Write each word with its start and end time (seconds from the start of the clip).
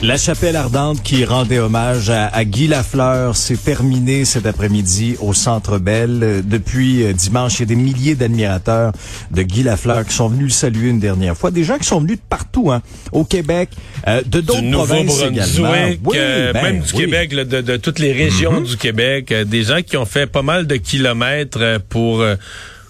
La 0.00 0.16
chapelle 0.16 0.54
ardente 0.54 1.02
qui 1.02 1.24
rendait 1.24 1.58
hommage 1.58 2.08
à, 2.08 2.44
Guy 2.44 2.68
Lafleur 2.68 3.34
s'est 3.34 3.56
terminée 3.56 4.24
cet 4.24 4.46
après-midi 4.46 5.16
au 5.20 5.34
Centre 5.34 5.78
Bell. 5.78 6.44
Depuis 6.44 7.02
euh, 7.02 7.12
dimanche, 7.12 7.56
il 7.56 7.60
y 7.60 7.62
a 7.64 7.66
des 7.66 7.74
milliers 7.74 8.14
d'admirateurs 8.14 8.92
de 9.32 9.42
Guy 9.42 9.64
Lafleur 9.64 10.06
qui 10.06 10.14
sont 10.14 10.28
venus 10.28 10.44
le 10.44 10.50
saluer 10.50 10.90
une 10.90 11.00
dernière 11.00 11.36
fois. 11.36 11.50
Des 11.50 11.64
gens 11.64 11.78
qui 11.78 11.84
sont 11.84 12.00
venus 12.00 12.18
de 12.18 12.22
partout, 12.28 12.70
hein, 12.70 12.80
au 13.10 13.24
Québec, 13.24 13.70
euh, 14.06 14.22
de 14.24 14.40
d'autres 14.40 14.70
provinces 14.70 15.20
également. 15.20 15.72
Oui, 16.04 16.16
euh, 16.16 16.52
ben 16.52 16.62
même 16.62 16.80
du 16.80 16.92
Québec, 16.92 17.34
de, 17.34 17.76
toutes 17.76 17.98
les 17.98 18.12
régions 18.12 18.60
mm-hmm. 18.60 18.68
du 18.68 18.76
Québec. 18.76 19.34
des 19.46 19.64
gens 19.64 19.82
qui 19.82 19.96
ont 19.96 20.06
fait 20.06 20.28
pas 20.28 20.42
mal 20.42 20.68
de 20.68 20.76
kilomètres 20.76 21.80
pour 21.88 22.24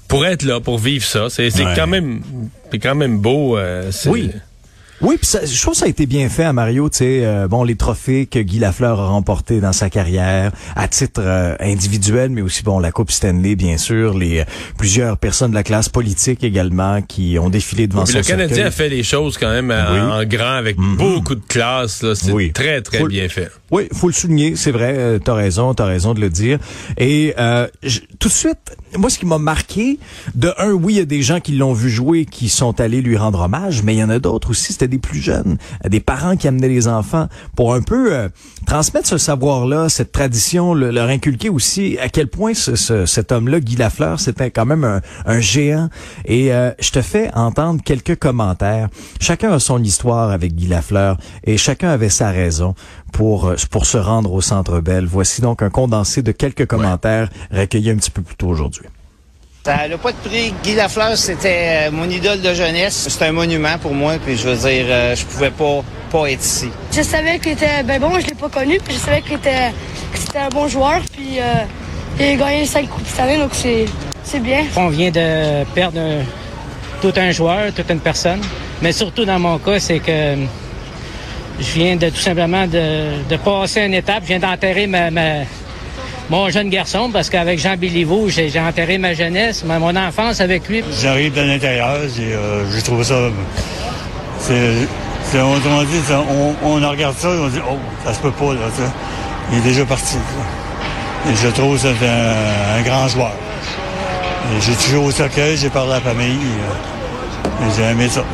pour 0.09 0.27
être 0.27 0.43
là, 0.43 0.61
pour 0.61 0.79
vivre 0.79 1.05
ça. 1.07 1.29
C'est 1.31 1.51
quand 1.75 1.87
même 1.87 2.21
c'est 2.71 2.79
quand 2.79 2.95
même 2.95 3.19
beau. 3.19 3.59
oui. 4.05 4.31
Oui, 5.01 5.17
puis 5.17 5.29
je 5.31 5.61
trouve 5.61 5.75
que 5.75 5.79
ça 5.79 5.87
a 5.87 5.89
été 5.89 6.07
bien 6.07 6.29
fait 6.29 6.43
à 6.43 6.53
Mario, 6.53 6.89
tu 6.89 6.99
sais, 6.99 7.21
euh, 7.25 7.47
bon 7.47 7.63
les 7.63 7.77
trophées 7.77 8.27
que 8.27 8.41
Guy 8.41 8.59
Lafleur 8.59 8.99
a 8.99 9.09
remportés 9.09 9.61
dans 9.61 9.73
sa 9.73 9.91
carrière 9.91 10.51
à 10.75 10.89
titre 10.89 11.21
euh, 11.25 11.55
individuel, 11.61 12.31
mais 12.31 12.43
aussi 12.43 12.65
bon 12.65 12.81
la 12.81 12.91
Coupe 12.91 13.13
Stanley 13.13 13.55
bien 13.55 13.79
sûr, 13.79 14.19
les 14.19 14.41
euh, 14.41 14.45
plusieurs 14.77 15.17
personnes 15.17 15.51
de 15.51 15.55
la 15.55 15.63
classe 15.63 15.89
politique 15.89 16.43
également 16.43 17.01
qui 17.03 17.39
ont 17.39 17.49
défilé 17.49 17.87
devant 17.87 18.03
oui, 18.03 18.13
son 18.13 18.19
Le 18.19 18.25
Canadien 18.25 18.67
a 18.67 18.71
fait 18.73 18.89
les 18.89 19.05
choses 19.05 19.39
quand 19.39 19.51
même 19.51 19.71
en, 19.71 20.25
grand 20.25 20.55
avec 20.55 20.77
mm-hmm. 20.77 20.97
beaucoup 20.97 21.37
de 21.37 21.47
classe, 21.47 22.03
là, 22.03 22.17
c'est 22.17 22.33
oui. 22.33 22.53
très 22.53 22.83
très 22.83 23.05
bien 23.05 23.29
fait. 23.29 23.51
Oui, 23.71 23.87
faut 23.93 24.07
le 24.07 24.15
souligner, 24.15 24.57
c'est 24.57 24.71
vrai, 24.71 24.95
euh, 24.97 25.19
t'as 25.19 25.35
raison, 25.35 25.75
t'as 25.75 25.85
raison 25.85 26.15
de 26.15 26.21
le 26.21 26.31
dire. 26.31 26.59
Et 26.97 27.35
euh, 27.39 27.67
tout 28.19 28.29
de 28.29 28.33
suite, 28.33 28.75
moi, 28.97 29.11
ce 29.11 29.19
qui 29.19 29.27
m'a 29.27 29.37
marqué, 29.37 29.99
de 30.35 30.51
un, 30.57 30.73
oui, 30.73 30.95
il 30.95 30.97
y 30.97 31.03
a 31.03 31.05
des 31.05 31.21
gens 31.21 31.41
qui 31.41 31.53
l'ont 31.53 31.75
vu 31.75 31.91
jouer, 31.91 32.25
qui 32.25 32.49
sont 32.49 32.81
allés 32.81 33.03
lui 33.03 33.19
rendre 33.19 33.41
hommage, 33.41 33.83
mais 33.83 33.95
il 33.95 33.99
y 33.99 34.03
en 34.03 34.09
a 34.09 34.19
d'autres 34.19 34.51
aussi, 34.51 34.73
c'était 34.73 34.88
des 34.89 34.99
plus 34.99 35.21
jeunes, 35.21 35.59
des 35.89 36.01
parents 36.01 36.37
qui 36.37 36.49
amenaient 36.49 36.69
les 36.69 36.89
enfants 36.89 37.29
pour 37.57 37.75
un 37.75 37.83
peu 37.83 38.13
euh, 38.13 38.29
transmettre 38.67 39.07
ce 39.07 39.19
savoir-là, 39.19 39.89
cette 39.89 40.13
tradition, 40.13 40.75
leur 40.75 41.09
inculquer 41.09 41.49
aussi 41.49 41.99
à 41.99 42.09
quel 42.09 42.29
point 42.29 42.55
ce, 42.55 43.07
cet 43.07 43.33
homme-là, 43.33 43.61
Guy 43.61 43.77
Lafleur, 43.77 44.21
c'était 44.21 44.51
quand 44.51 44.67
même 44.67 44.85
un, 44.85 45.01
un 45.27 45.41
géant. 45.41 45.89
Et 46.25 46.53
euh, 46.53 46.73
je 46.81 46.91
te 46.91 47.03
fais 47.03 47.31
entendre 47.35 47.83
quelques 47.83 48.17
commentaires. 48.17 48.89
Chacun 49.21 49.53
a 49.53 49.59
son 49.59 49.83
histoire 49.83 50.31
avec 50.31 50.55
Guy 50.55 50.67
Lafleur 50.67 51.19
et 51.45 51.57
chacun 51.57 51.91
avait 51.91 52.09
sa 52.09 52.31
raison 52.31 52.75
pour, 53.13 53.47
euh, 53.47 53.57
pour 53.71 53.87
se 53.87 53.99
rendre 53.99 54.33
au 54.33 54.41
Centre 54.41 54.81
Bell. 54.81 55.07
Voici 55.07 55.41
donc 55.41 55.63
un 55.63 55.71
condensé 55.71 56.23
de 56.23 56.33
quelques 56.33 56.67
commentaires 56.67 57.29
recueillis 57.51 57.91
un 57.91 57.97
petit 57.97 58.11
peu 58.11 58.23
plus 58.23 58.37
tôt 58.37 58.49
aujourd'hui. 58.49 58.87
Ça 59.69 59.87
n'a 59.87 59.99
pas 59.99 60.13
de 60.13 60.17
prix. 60.17 60.55
Guy 60.65 60.77
Lafleur, 60.77 61.15
c'était 61.19 61.89
euh, 61.89 61.91
mon 61.91 62.09
idole 62.09 62.41
de 62.41 62.55
jeunesse. 62.55 63.07
C'est 63.11 63.27
un 63.27 63.33
monument 63.33 63.77
pour 63.77 63.93
moi, 63.93 64.15
puis 64.25 64.35
je 64.35 64.49
veux 64.49 64.57
dire, 64.57 64.87
euh, 64.89 65.15
je 65.15 65.27
pouvais 65.27 65.51
pas, 65.51 65.85
pas 66.11 66.31
être 66.31 66.43
ici. 66.43 66.71
Je 66.91 67.03
savais 67.03 67.39
qu'il 67.39 67.53
était 67.53 67.83
ben 67.83 68.01
bon, 68.01 68.19
je 68.19 68.29
l'ai 68.29 68.35
pas 68.35 68.49
connu, 68.49 68.79
puis 68.83 68.95
je 68.95 68.99
savais 68.99 69.21
qu'il 69.21 69.35
était, 69.35 69.75
c'était 70.15 70.39
un 70.39 70.49
bon 70.49 70.69
joueur, 70.69 71.03
puis 71.13 71.39
il 72.19 72.25
a 72.25 72.37
gagné 72.37 72.65
cinq 72.65 72.89
coupes 72.89 73.07
cette 73.07 73.21
année, 73.21 73.37
donc 73.37 73.51
c'est, 73.53 73.85
c'est 74.25 74.41
bien. 74.41 74.65
On 74.75 74.89
vient 74.89 75.11
de 75.11 75.65
perdre 75.75 76.01
tout 77.03 77.13
un 77.19 77.31
joueur, 77.31 77.71
toute 77.77 77.91
une 77.91 78.01
personne, 78.01 78.41
mais 78.81 78.93
surtout 78.93 79.27
dans 79.27 79.39
mon 79.39 79.59
cas, 79.59 79.79
c'est 79.79 79.99
que 79.99 80.35
je 81.61 81.73
viens 81.75 81.97
de 81.97 82.09
tout 82.09 82.17
simplement 82.17 82.67
de, 82.67 83.37
passer 83.45 83.83
une 83.83 83.95
étape. 83.95 84.23
Je 84.23 84.29
viens 84.29 84.39
d'enterrer 84.39 84.87
ma, 84.87 85.11
mon 86.31 86.51
jeune 86.51 86.69
garçon 86.69 87.11
parce 87.13 87.31
qu'avec 87.31 87.59
Jean 87.59 87.77
Béliveau, 87.77 88.29
j'ai 88.29 88.51
enterré 88.61 88.99
ma 88.99 89.15
jeunesse, 89.15 89.65
mon 89.65 89.97
enfance 89.97 90.41
avec 90.41 90.69
lui. 90.69 90.83
J'arrive 91.01 91.35
de 91.35 91.43
l'intérieur 91.43 91.97
euh, 91.97 92.65
je 92.71 92.81
trouve 92.81 93.03
ça. 93.03 93.17
C'est, 94.41 95.41
autrement 95.41 95.83
dit, 95.83 96.01
on, 96.11 96.55
on, 96.67 96.89
regarde 96.89 97.17
ça 97.17 97.29
et 97.29 97.39
on 97.39 97.49
dit, 97.49 97.61
oh, 97.69 97.77
ça 98.05 98.15
se 98.15 98.21
peut 98.21 98.31
pas, 98.31 98.55
là, 98.55 98.61
Il 99.53 99.59
est 99.59 99.63
déjà 99.63 99.85
parti. 99.85 100.17
Et 101.31 101.35
je 101.35 101.49
trouve 101.49 101.75
que 101.75 101.81
c'est 101.81 102.09
un, 102.09 102.83
grand 102.83 103.09
joueur. 103.09 103.33
j'ai 104.61 104.75
toujours 104.75 105.05
au 105.05 105.11
cercueil, 105.11 105.57
j'ai 105.57 105.71
parlé 105.71 105.93
à 105.93 105.95
la 105.97 106.01
famille. 106.01 106.39
Euh, 106.39 107.71
j'ai 107.77 107.83
aimé 107.83 108.09
ça. 108.09 108.25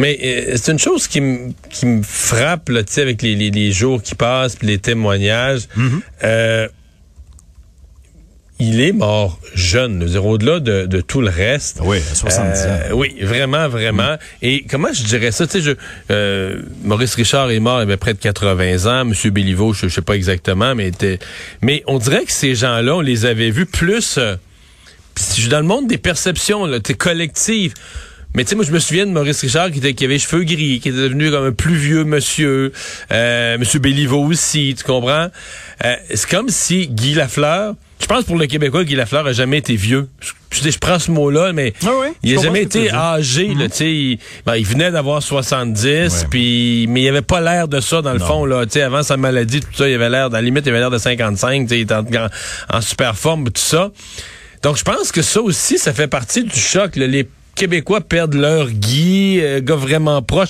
Mais 0.00 0.18
euh, 0.22 0.56
c'est 0.56 0.72
une 0.72 0.78
chose 0.78 1.06
qui, 1.06 1.20
qui 1.68 1.86
me 1.86 2.02
frappe 2.02 2.70
là, 2.70 2.80
avec 2.96 3.20
les, 3.20 3.34
les, 3.34 3.50
les, 3.50 3.70
jours 3.70 4.02
qui 4.02 4.14
passent, 4.14 4.56
puis 4.56 4.66
les 4.66 4.78
témoignages. 4.78 5.68
Mm-hmm. 5.76 6.00
euh, 6.24 6.68
il 8.60 8.80
est 8.80 8.92
mort 8.92 9.38
jeune, 9.54 10.02
au-delà 10.18 10.60
de, 10.60 10.86
de, 10.86 11.00
tout 11.00 11.20
le 11.20 11.30
reste. 11.30 11.80
Oui, 11.82 11.98
à 11.98 12.14
70 12.14 12.60
ans. 12.60 12.66
Euh, 12.68 12.92
oui, 12.92 13.14
vraiment, 13.22 13.68
vraiment. 13.68 14.14
Mm. 14.14 14.18
Et 14.42 14.64
comment 14.68 14.92
je 14.92 15.02
dirais 15.02 15.32
ça? 15.32 15.46
Tu 15.46 15.62
sais, 15.62 15.76
euh, 16.10 16.60
Maurice 16.84 17.14
Richard 17.14 17.50
est 17.50 17.60
mort, 17.60 17.80
il 17.80 17.82
avait 17.82 17.96
près 17.96 18.12
de 18.12 18.18
80 18.18 18.86
ans. 18.86 19.04
Monsieur 19.06 19.30
Béliveau, 19.30 19.72
je, 19.72 19.88
sais 19.88 20.02
pas 20.02 20.14
exactement, 20.14 20.74
mais 20.74 20.88
était, 20.88 21.18
mais 21.62 21.82
on 21.86 21.98
dirait 21.98 22.24
que 22.24 22.32
ces 22.32 22.54
gens-là, 22.54 22.96
on 22.96 23.00
les 23.00 23.24
avait 23.24 23.50
vus 23.50 23.66
plus, 23.66 24.18
euh, 24.18 24.36
je 25.16 25.22
suis 25.40 25.48
dans 25.48 25.60
le 25.60 25.66
monde 25.66 25.86
des 25.86 25.98
perceptions, 25.98 26.66
là, 26.66 26.78
collectives 26.98 27.74
mais 28.34 28.44
tu 28.44 28.50
sais, 28.50 28.54
moi, 28.54 28.64
je 28.64 28.70
me 28.70 28.78
souviens 28.78 29.06
de 29.06 29.10
Maurice 29.10 29.40
Richard 29.40 29.70
qui, 29.72 29.78
était, 29.78 29.94
qui 29.94 30.04
avait 30.04 30.14
les 30.14 30.20
cheveux 30.20 30.44
gris, 30.44 30.78
qui 30.80 30.88
était 30.88 30.98
devenu 30.98 31.30
comme 31.30 31.46
un 31.46 31.52
plus 31.52 31.74
vieux 31.74 32.04
monsieur. 32.04 32.72
Euh, 33.10 33.58
monsieur 33.58 33.80
Béliveau 33.80 34.24
aussi, 34.24 34.74
tu 34.78 34.84
comprends? 34.84 35.28
Euh, 35.84 35.96
c'est 36.14 36.28
comme 36.28 36.48
si 36.48 36.88
Guy 36.88 37.14
Lafleur... 37.14 37.74
Je 38.00 38.06
pense 38.06 38.24
pour 38.24 38.38
le 38.38 38.46
Québécois, 38.46 38.84
Guy 38.84 38.94
Lafleur 38.94 39.26
a 39.26 39.32
jamais 39.32 39.58
été 39.58 39.76
vieux. 39.76 40.08
Je, 40.50 40.70
je 40.70 40.78
prends 40.78 40.98
ce 40.98 41.10
mot-là, 41.10 41.52
mais 41.52 41.74
ah 41.84 41.90
il 42.22 42.38
a 42.38 42.42
jamais 42.42 42.62
été 42.62 42.90
âgé. 42.90 43.48
Là, 43.48 43.66
mm-hmm. 43.66 43.84
il, 43.84 44.18
ben, 44.46 44.56
il 44.56 44.64
venait 44.64 44.90
d'avoir 44.90 45.22
70, 45.22 46.26
puis 46.30 46.86
mais 46.88 47.02
il 47.02 47.08
avait 47.08 47.20
pas 47.20 47.42
l'air 47.42 47.68
de 47.68 47.78
ça 47.80 48.00
dans 48.00 48.14
le 48.14 48.18
fond. 48.18 48.46
Là, 48.46 48.64
avant 48.82 49.02
sa 49.02 49.18
maladie, 49.18 49.60
tout 49.60 49.68
ça, 49.74 49.86
il 49.86 49.94
avait 49.94 50.08
l'air, 50.08 50.30
dans 50.30 50.38
la 50.38 50.42
limite, 50.42 50.64
il 50.64 50.70
avait 50.70 50.78
l'air 50.78 50.90
de 50.90 50.96
55. 50.96 51.66
Il 51.70 51.80
était 51.80 51.92
en, 51.92 52.04
en, 52.72 52.80
super 52.80 53.16
forme, 53.16 53.50
tout 53.50 53.60
ça. 53.60 53.90
Donc, 54.62 54.78
je 54.78 54.82
pense 54.82 55.12
que 55.12 55.20
ça 55.20 55.42
aussi, 55.42 55.76
ça 55.76 55.92
fait 55.92 56.08
partie 56.08 56.42
du 56.42 56.58
choc. 56.58 56.96
Là, 56.96 57.06
les 57.06 57.28
Québécois 57.60 58.00
perdent 58.00 58.36
leur 58.36 58.70
Guy, 58.70 59.38
euh, 59.42 59.60
gars 59.60 59.76
vraiment 59.76 60.22
proche 60.22 60.48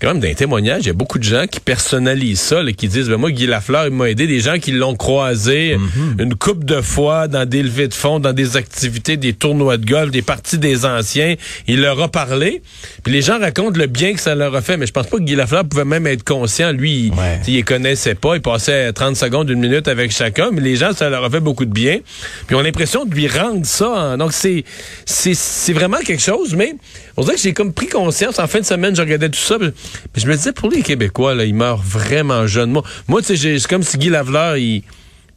quand 0.00 0.08
même, 0.08 0.20
d'un 0.20 0.34
témoignage, 0.34 0.82
il 0.82 0.86
y 0.86 0.90
a 0.90 0.94
beaucoup 0.94 1.18
de 1.18 1.24
gens 1.24 1.46
qui 1.50 1.58
personnalisent 1.58 2.40
ça, 2.40 2.62
là, 2.62 2.72
qui 2.72 2.86
disent, 2.86 3.08
ben, 3.08 3.16
moi, 3.16 3.32
Guy 3.32 3.46
Lafleur, 3.46 3.86
il 3.86 3.92
m'a 3.92 4.08
aidé. 4.08 4.28
Des 4.28 4.38
gens 4.38 4.58
qui 4.58 4.70
l'ont 4.70 4.94
croisé 4.94 5.76
mhm. 5.76 6.16
une 6.20 6.34
coupe 6.36 6.64
de 6.64 6.80
fois 6.80 7.26
dans 7.26 7.44
des 7.44 7.64
levées 7.64 7.88
de 7.88 7.94
fonds, 7.94 8.20
dans 8.20 8.32
des 8.32 8.56
activités, 8.56 9.16
des 9.16 9.32
tournois 9.32 9.76
de 9.76 9.84
golf, 9.84 10.12
des 10.12 10.22
parties 10.22 10.58
des 10.58 10.86
anciens. 10.86 11.34
Il 11.66 11.80
leur 11.80 12.00
a 12.00 12.08
parlé. 12.08 12.62
Puis 13.02 13.12
les 13.12 13.22
gens 13.22 13.40
racontent 13.40 13.76
le 13.76 13.86
bien 13.86 14.14
que 14.14 14.20
ça 14.20 14.36
leur 14.36 14.54
a 14.54 14.60
fait. 14.60 14.76
Mais 14.76 14.86
je 14.86 14.92
pense 14.92 15.08
pas 15.08 15.18
que 15.18 15.22
Guy 15.22 15.34
Lafleur 15.34 15.64
pouvait 15.64 15.84
même 15.84 16.06
être 16.06 16.22
conscient. 16.22 16.70
Lui, 16.70 17.10
il, 17.46 17.54
les 17.54 17.62
connaissait 17.64 18.14
pas. 18.14 18.36
Il 18.36 18.42
passait 18.42 18.92
30 18.92 19.16
secondes, 19.16 19.50
une 19.50 19.60
minute 19.60 19.88
avec 19.88 20.12
chacun. 20.12 20.50
Mais 20.52 20.60
les 20.60 20.76
gens, 20.76 20.92
ça 20.92 21.10
leur 21.10 21.24
a 21.24 21.30
fait 21.30 21.40
beaucoup 21.40 21.64
de 21.64 21.72
bien. 21.72 21.98
Puis 22.46 22.54
on 22.54 22.60
a 22.60 22.62
l'impression 22.62 23.04
de 23.04 23.12
lui 23.12 23.26
rendre 23.26 23.66
ça. 23.66 24.16
Donc 24.16 24.32
c'est, 24.32 24.64
c'est, 25.04 25.34
c'est 25.34 25.72
vraiment 25.72 25.98
quelque 25.98 26.22
chose. 26.22 26.54
Mais 26.54 26.74
on 27.18 27.22
dirait 27.22 27.34
que 27.34 27.42
j'ai 27.42 27.52
comme 27.52 27.72
pris 27.72 27.88
conscience. 27.88 28.38
En 28.38 28.46
fin 28.46 28.60
de 28.60 28.64
semaine, 28.64 28.94
je 28.94 29.02
regardais 29.02 29.28
tout 29.28 29.40
ça. 29.40 29.58
Mais 29.58 29.72
je 30.16 30.26
me 30.26 30.36
disais, 30.36 30.52
pour 30.52 30.70
les 30.70 30.82
Québécois, 30.82 31.34
là, 31.34 31.44
ils 31.44 31.54
meurent 31.54 31.82
vraiment 31.82 32.46
jeunes. 32.46 32.70
Moi, 32.70 32.84
moi 33.08 33.20
tu 33.20 33.36
sais, 33.36 33.58
c'est 33.58 33.68
comme 33.68 33.82
si 33.82 33.98
Guy 33.98 34.08
Lavleur, 34.08 34.56
il... 34.56 34.82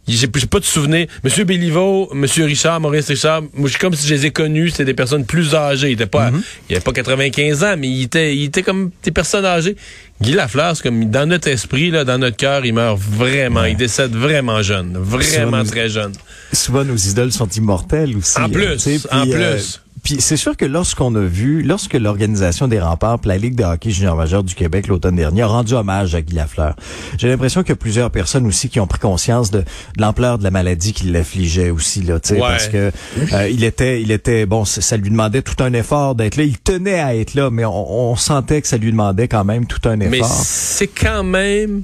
J'ai 0.08 0.28
pas 0.28 0.60
de 0.60 0.66
souvenir. 0.66 1.08
Monsieur 1.24 1.44
Béliveau, 1.44 2.10
Monsieur 2.14 2.46
Richard, 2.46 2.80
Maurice 2.82 3.08
Richard, 3.08 3.44
moi, 3.54 3.70
comme 3.80 3.94
si 3.94 4.08
je 4.08 4.16
les 4.16 4.26
ai 4.26 4.32
connus, 4.32 4.72
c'était 4.72 4.86
des 4.86 4.94
personnes 4.96 5.26
plus 5.26 5.54
âgées. 5.54 5.90
Il 5.90 5.94
était 5.94 6.08
pas, 6.08 6.32
mm-hmm. 6.32 6.42
il 6.70 6.76
avait 6.76 6.84
pas 6.84 6.92
95 6.92 7.64
ans, 7.64 7.76
mais 7.78 7.88
il 7.88 8.04
était, 8.04 8.36
il 8.36 8.46
était 8.46 8.64
comme 8.64 8.90
des 9.04 9.12
personnes 9.12 9.46
âgées. 9.46 9.76
Guy 10.20 10.34
Lafleur, 10.34 10.76
c'est 10.76 10.84
comme 10.84 11.10
dans 11.10 11.30
notre 11.30 11.48
esprit, 11.50 11.92
là, 11.92 12.04
dans 12.04 12.18
notre 12.18 12.36
cœur, 12.36 12.66
il 12.66 12.74
meurt 12.74 13.00
vraiment. 13.00 13.64
Il 13.66 13.78
décède 13.78 14.14
vraiment 14.16 14.62
jeune, 14.64 14.98
vraiment 14.98 15.64
très 15.64 15.88
jeune. 15.88 16.14
Souvent, 16.52 16.84
nos 16.84 16.98
idoles 16.98 17.32
sont 17.32 17.50
immortelles 17.50 18.18
aussi. 18.18 18.40
En 18.40 18.50
plus, 18.50 19.08
en 19.12 19.28
euh, 19.28 19.32
plus. 19.32 19.82
Puis 20.04 20.18
c'est 20.20 20.38
sûr 20.38 20.58
que 20.58 20.66
lorsqu'on 20.66 21.14
a 21.16 21.22
vu, 21.22 21.62
lorsque 21.62 21.94
l'organisation 21.94 22.68
des 22.68 22.80
remparts, 22.80 23.20
la 23.26 23.38
Ligue 23.38 23.56
de 23.56 23.64
hockey 23.64 23.92
junior 23.92 24.16
majeur 24.16 24.44
du 24.44 24.56
Québec 24.56 24.88
l'automne 24.88 25.16
dernier 25.16 25.44
a 25.44 25.48
rendu 25.48 25.74
hommage 25.74 26.16
à 26.16 26.22
Guy 26.22 26.36
Lafleur, 26.36 26.76
j'ai 27.18 27.28
l'impression 27.28 27.62
qu'il 27.62 27.70
y 27.70 27.74
a 27.74 27.78
plusieurs 27.78 28.12
personnes 28.12 28.46
aussi 28.48 28.70
qui 28.70 28.80
ont 28.80 28.88
pris 28.88 29.00
conscience 29.00 29.52
de, 29.52 29.64
l'ampleur 29.98 30.38
de 30.38 30.44
la 30.44 30.52
maladie 30.52 30.94
qui 30.94 31.08
l'affligeait 31.08 31.70
aussi 31.70 32.02
là, 32.02 32.20
tu 32.20 32.36
parce 32.38 32.68
que 32.68 32.92
euh, 33.34 33.50
il 33.50 33.64
était, 33.64 34.02
il 34.02 34.12
était 34.12 34.46
bon, 34.46 34.66
ça 34.66 34.98
lui 34.98 35.10
demandait 35.10 35.42
tout 35.42 35.62
un 35.64 35.74
effort 35.74 36.16
d'être 36.16 36.36
là. 36.38 36.44
Il 36.44 36.58
tenait 36.58 37.00
à 37.00 37.16
être 37.16 37.34
là, 37.34 37.50
mais 37.52 37.66
on, 37.66 38.12
on 38.12 38.16
sentait 38.16 38.62
que 38.62 38.68
ça 38.68 38.78
lui 38.78 38.92
demandait 38.92 39.28
quand 39.28 39.46
même 39.46 39.66
tout 39.66 39.88
un 39.88 40.00
effort. 40.00 40.12
Mais 40.12 40.22
c'est 40.24 40.88
quand 40.88 41.24
même 41.24 41.84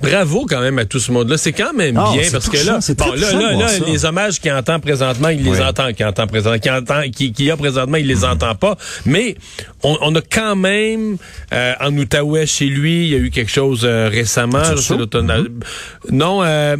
Bravo 0.00 0.46
quand 0.48 0.60
même 0.60 0.78
à 0.78 0.84
tout 0.84 0.98
ce 0.98 1.12
monde-là. 1.12 1.36
C'est 1.36 1.52
quand 1.52 1.72
même 1.72 1.96
ah, 1.96 2.10
bien 2.12 2.28
parce 2.32 2.48
que 2.48 2.56
là, 2.66 2.78
bon, 2.96 3.12
là, 3.12 3.32
là, 3.32 3.52
là 3.52 3.78
les 3.86 4.04
hommages 4.04 4.40
qu'il 4.40 4.52
entend 4.52 4.80
présentement, 4.80 5.28
il 5.28 5.42
les 5.44 5.60
entend, 5.60 5.92
qu'il 5.92 6.06
entend 6.06 6.26
présentement, 6.26 6.58
qu'il 6.58 6.72
entend, 6.72 7.02
qui, 7.10 7.32
qui 7.32 7.50
a 7.50 7.56
présentement, 7.56 7.96
il 7.96 8.06
les 8.06 8.20
mm-hmm. 8.20 8.32
entend 8.32 8.54
pas. 8.54 8.76
Mais 9.04 9.36
on, 9.82 10.14
a 10.14 10.20
quand 10.20 10.56
même 10.56 11.16
euh, 11.52 11.74
en 11.80 11.96
Outaouais 11.96 12.46
chez 12.46 12.66
lui, 12.66 13.04
il 13.06 13.10
y 13.10 13.14
a 13.14 13.18
eu 13.18 13.30
quelque 13.30 13.50
chose 13.50 13.82
euh, 13.84 14.08
récemment. 14.08 14.62
C'est 14.76 14.94
mm-hmm. 14.94 15.48
Non, 16.10 16.42
euh, 16.42 16.76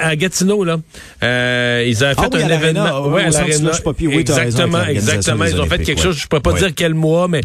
à, 0.00 0.16
Gatineau 0.16 0.64
là, 0.64 0.78
ils 1.84 2.04
ont 2.04 2.08
fait 2.08 2.14
ah 2.16 2.28
un 2.32 2.48
événement. 2.48 3.08
Ouais, 3.08 3.24
à 3.24 3.30
l'Arena. 3.30 3.70
Oui, 4.00 4.16
exactement, 4.18 4.84
exactement. 4.84 5.44
Ils 5.44 5.60
ont 5.60 5.66
fait 5.66 5.82
quelque 5.82 6.00
chose. 6.00 6.16
Je 6.18 6.26
peux 6.26 6.40
pas 6.40 6.52
dire 6.54 6.70
quel 6.74 6.94
mois, 6.94 7.28
mais 7.28 7.42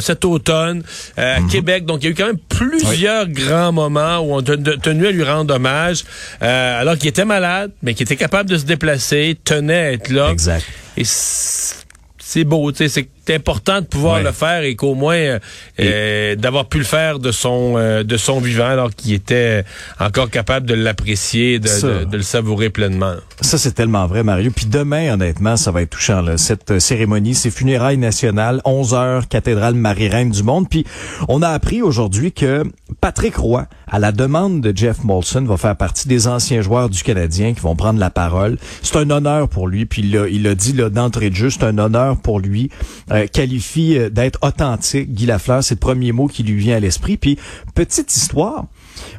cet 0.00 0.24
automne 0.24 0.82
à 1.16 1.40
mm-hmm. 1.40 1.48
Québec. 1.48 1.84
Donc 1.86 2.02
il 2.02 2.06
y 2.06 2.08
a 2.08 2.10
eu 2.10 2.14
quand 2.14 2.26
même 2.26 2.38
plusieurs 2.48 3.26
grands 3.28 3.72
moments 3.72 4.18
où 4.18 4.34
on 4.34 4.40
a 4.40 4.42
tenu 4.76 5.06
à 5.06 5.10
lui 5.10 5.24
rendre 5.24 5.54
hommage, 5.54 6.04
alors 6.40 6.96
qu'il 6.96 7.08
était 7.08 7.24
malade, 7.24 7.72
mais 7.82 7.94
qu'il 7.94 8.04
était 8.04 8.16
capable 8.16 8.50
de 8.50 8.58
se 8.58 8.64
déplacer, 8.64 9.38
tenait 9.44 9.74
à 9.74 9.92
être 9.92 10.10
là. 10.10 10.30
Exact. 10.30 10.64
Et 10.96 11.04
c'est 11.04 12.44
beau, 12.44 12.70
tu 12.72 12.78
sais, 12.78 12.88
c'est 12.88 13.08
important 13.28 13.80
de 13.80 13.86
pouvoir 13.86 14.22
le 14.22 14.32
faire 14.32 14.62
et 14.62 14.74
qu'au 14.74 14.94
moins 14.94 15.16
euh, 15.16 15.38
euh, 15.80 16.36
d'avoir 16.36 16.66
pu 16.66 16.78
le 16.78 16.84
faire 16.84 17.18
de 17.18 17.32
son 17.32 17.74
euh, 17.76 18.02
de 18.02 18.16
son 18.16 18.40
vivant 18.40 18.66
alors 18.66 18.90
qu'il 18.90 19.12
était 19.12 19.64
encore 19.98 20.30
capable 20.30 20.66
de 20.66 20.74
l'apprécier, 20.74 21.58
de, 21.58 22.04
de, 22.04 22.16
le 22.16 22.22
savourer 22.22 22.70
pleinement. 22.70 23.14
Ça 23.40 23.58
c'est 23.58 23.72
tellement 23.72 24.06
vrai, 24.06 24.22
Mario. 24.22 24.50
Puis 24.54 24.66
demain, 24.66 25.12
honnêtement, 25.14 25.56
ça 25.56 25.70
va 25.70 25.82
être 25.82 25.90
touchant. 25.90 26.22
Là. 26.22 26.38
Cette 26.38 26.78
cérémonie, 26.78 27.34
c'est 27.34 27.50
funérailles 27.50 27.98
nationales, 27.98 28.60
11 28.64 28.94
heures, 28.94 29.28
cathédrale 29.28 29.74
Marie-Reine 29.74 30.30
du 30.30 30.42
Monde. 30.42 30.68
Puis 30.68 30.84
on 31.28 31.42
a 31.42 31.48
appris 31.48 31.82
aujourd'hui 31.82 32.32
que 32.32 32.64
Patrick 33.00 33.36
Roy, 33.36 33.66
à 33.86 33.98
la 33.98 34.12
demande 34.12 34.60
de 34.60 34.76
Jeff 34.76 35.04
Molson, 35.04 35.44
va 35.44 35.56
faire 35.56 35.76
partie 35.76 36.08
des 36.08 36.26
anciens 36.26 36.62
joueurs 36.62 36.88
du 36.88 37.02
Canadien 37.02 37.54
qui 37.54 37.60
vont 37.60 37.76
prendre 37.76 37.98
la 37.98 38.10
parole. 38.10 38.58
C'est 38.82 38.96
un 38.96 39.10
honneur 39.10 39.48
pour 39.48 39.68
lui. 39.68 39.86
Puis 39.86 40.02
il 40.02 40.16
a, 40.16 40.28
il 40.28 40.46
a 40.46 40.54
dit 40.54 40.72
d'entrée 40.72 41.30
de 41.30 41.34
jeu, 41.34 41.50
c'est 41.50 41.64
un 41.64 41.78
honneur 41.78 42.16
pour 42.16 42.40
lui 42.40 42.70
euh, 43.10 43.26
qualifie 43.26 43.96
euh, 43.98 44.10
d'être 44.10 44.38
authentique. 44.42 45.12
Guy 45.12 45.26
Lafleur, 45.26 45.62
c'est 45.62 45.74
le 45.74 45.80
premier 45.80 46.12
mot 46.12 46.26
qui 46.26 46.42
lui 46.42 46.56
vient 46.56 46.76
à 46.76 46.80
l'esprit. 46.80 47.16
Puis, 47.16 47.38
petite 47.74 48.14
histoire, 48.16 48.66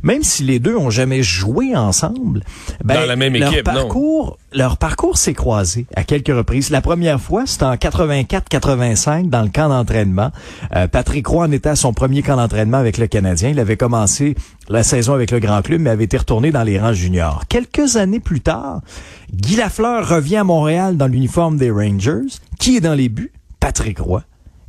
même 0.04 0.24
si 0.24 0.44
les 0.44 0.60
deux 0.60 0.76
ont 0.76 0.90
jamais 0.90 1.24
joué 1.24 1.76
ensemble, 1.76 2.44
ben, 2.84 2.96
dans 2.96 3.06
la 3.06 3.16
même 3.16 3.36
leur 3.36 3.52
équipe, 3.52 3.66
parcours, 3.66 4.38
leur 4.54 4.78
parcours 4.78 5.18
s'est 5.18 5.34
croisé 5.34 5.86
à 5.96 6.04
quelques 6.04 6.36
reprises. 6.36 6.70
La 6.70 6.82
première 6.82 7.20
fois, 7.20 7.46
c'était 7.46 7.66
en 7.66 7.76
84-85 7.76 9.30
dans 9.30 9.42
le 9.42 9.50
camp 9.50 9.70
d'entraînement. 9.70 10.32
Euh, 10.76 10.88
Patrick 10.88 11.28
Roy 11.28 11.46
en 11.46 11.52
était 11.52 11.70
à 11.70 11.76
son 11.76 11.94
premier 11.94 12.22
camp 12.22 12.38
d'entraînement 12.38 12.78
avec 12.78 12.98
le 12.98 13.08
Canadien. 13.08 13.50
Il 13.50 13.60
avait 13.60 13.78
commencé 13.78 14.36
la 14.70 14.84
saison 14.84 15.14
avec 15.14 15.32
le 15.32 15.40
grand 15.40 15.62
club, 15.62 15.82
mais 15.82 15.90
avait 15.90 16.06
été 16.06 16.18
retourné 16.18 16.52
dans 16.52 16.64
les 16.64 16.80
rangs 16.80 16.94
juniors. 16.94 17.44
Quelques 17.50 17.98
années 17.98 18.20
plus 18.20 18.42
tard, 18.42 18.82
Guy 19.34 19.56
Lafleur 19.56 20.08
revient 20.08 20.38
à 20.38 20.44
Montréal 20.44 20.98
dans 20.98 21.08
l'uniforme 21.08 21.58
des 21.58 21.72
Rangers. 21.72 22.28
Qui 22.60 22.78
est 22.78 22.82
dans 22.82 22.94
les 22.94 23.10
buts? 23.10 23.32
Patrick 23.62 24.00
Roy. 24.00 24.24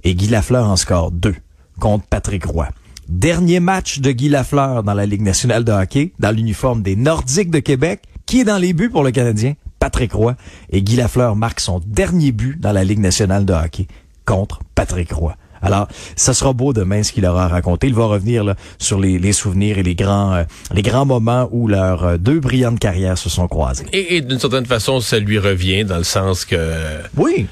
Et 0.04 0.14
Guy 0.14 0.28
Lafleur 0.28 0.68
en 0.68 0.76
score 0.76 1.10
2 1.10 1.34
contre 1.80 2.06
Patrick 2.06 2.44
Roy. 2.44 2.68
Dernier 3.08 3.58
match 3.58 3.98
de 3.98 4.12
Guy 4.12 4.28
Lafleur 4.28 4.82
dans 4.84 4.94
la 4.94 5.06
Ligue 5.06 5.22
nationale 5.22 5.64
de 5.64 5.72
hockey, 5.72 6.12
dans 6.20 6.30
l'uniforme 6.30 6.82
des 6.82 6.94
Nordiques 6.94 7.50
de 7.50 7.58
Québec. 7.58 8.02
Qui 8.26 8.42
est 8.42 8.44
dans 8.44 8.58
les 8.58 8.74
buts 8.74 8.90
pour 8.90 9.02
le 9.02 9.10
Canadien? 9.10 9.54
Patrick 9.80 10.12
Roy. 10.12 10.36
Et 10.70 10.82
Guy 10.82 10.96
Lafleur 10.96 11.34
marque 11.34 11.60
son 11.60 11.80
dernier 11.84 12.32
but 12.32 12.60
dans 12.60 12.70
la 12.70 12.84
Ligue 12.84 13.00
nationale 13.00 13.46
de 13.46 13.54
hockey 13.54 13.86
contre 14.26 14.60
Patrick 14.74 15.10
Roy. 15.10 15.34
Alors, 15.62 15.88
ça 16.14 16.34
sera 16.34 16.52
beau 16.52 16.72
demain 16.72 17.02
ce 17.02 17.12
qu'il 17.12 17.24
aura 17.24 17.48
raconté. 17.48 17.86
Il 17.86 17.94
va 17.94 18.04
revenir 18.04 18.44
là, 18.44 18.56
sur 18.78 19.00
les, 19.00 19.32
souvenirs 19.32 19.78
et 19.78 19.82
les 19.82 19.94
grands, 19.94 20.34
euh, 20.34 20.44
les 20.74 20.82
grands 20.82 21.06
moments 21.06 21.48
où 21.50 21.66
leurs 21.66 22.04
euh, 22.04 22.16
deux 22.18 22.40
brillantes 22.40 22.80
carrières 22.80 23.16
se 23.16 23.30
sont 23.30 23.48
croisées. 23.48 23.86
Et, 23.92 24.16
et 24.16 24.20
d'une 24.20 24.40
certaine 24.40 24.66
façon, 24.66 25.00
ça 25.00 25.18
lui 25.18 25.38
revient 25.38 25.84
dans 25.84 25.98
le 25.98 26.04
sens 26.04 26.44
que... 26.44 27.00
Oui 27.16 27.46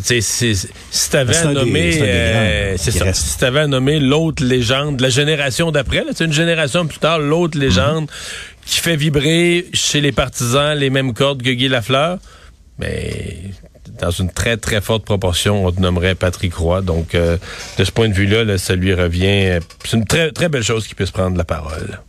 si 0.00 1.10
t'avais 1.10 1.36
à 1.36 1.52
nommer, 1.52 1.98
euh, 2.00 2.74
c'est 2.76 2.90
ça. 2.90 3.12
Si 3.12 3.38
t'avais 3.38 3.60
à 3.60 3.66
nommer 3.66 4.00
l'autre 4.00 4.44
légende, 4.44 5.00
la 5.00 5.08
génération 5.08 5.70
d'après, 5.70 6.04
c'est 6.14 6.24
une 6.24 6.32
génération 6.32 6.86
plus 6.86 6.98
tard, 6.98 7.18
l'autre 7.18 7.58
légende 7.58 8.10
qui 8.64 8.80
fait 8.80 8.96
vibrer 8.96 9.66
chez 9.72 10.00
les 10.00 10.12
partisans 10.12 10.76
les 10.76 10.90
mêmes 10.90 11.12
cordes 11.12 11.42
que 11.42 11.50
Guy 11.50 11.68
Lafleur, 11.68 12.18
mais 12.78 13.36
dans 14.00 14.10
une 14.10 14.30
très 14.30 14.56
très 14.56 14.80
forte 14.80 15.04
proportion, 15.04 15.66
on 15.66 15.72
te 15.72 15.80
nommerait 15.80 16.14
Patrick 16.14 16.54
Roy. 16.54 16.82
Donc, 16.82 17.14
euh, 17.14 17.36
de 17.78 17.84
ce 17.84 17.90
point 17.90 18.08
de 18.08 18.14
vue-là, 18.14 18.44
là, 18.44 18.58
ça 18.58 18.74
lui 18.74 18.94
revient. 18.94 19.58
C'est 19.84 19.96
une 19.96 20.06
très 20.06 20.32
très 20.32 20.48
belle 20.48 20.62
chose 20.62 20.86
qu'il 20.86 20.96
puisse 20.96 21.10
prendre 21.10 21.36
la 21.36 21.44
parole. 21.44 22.00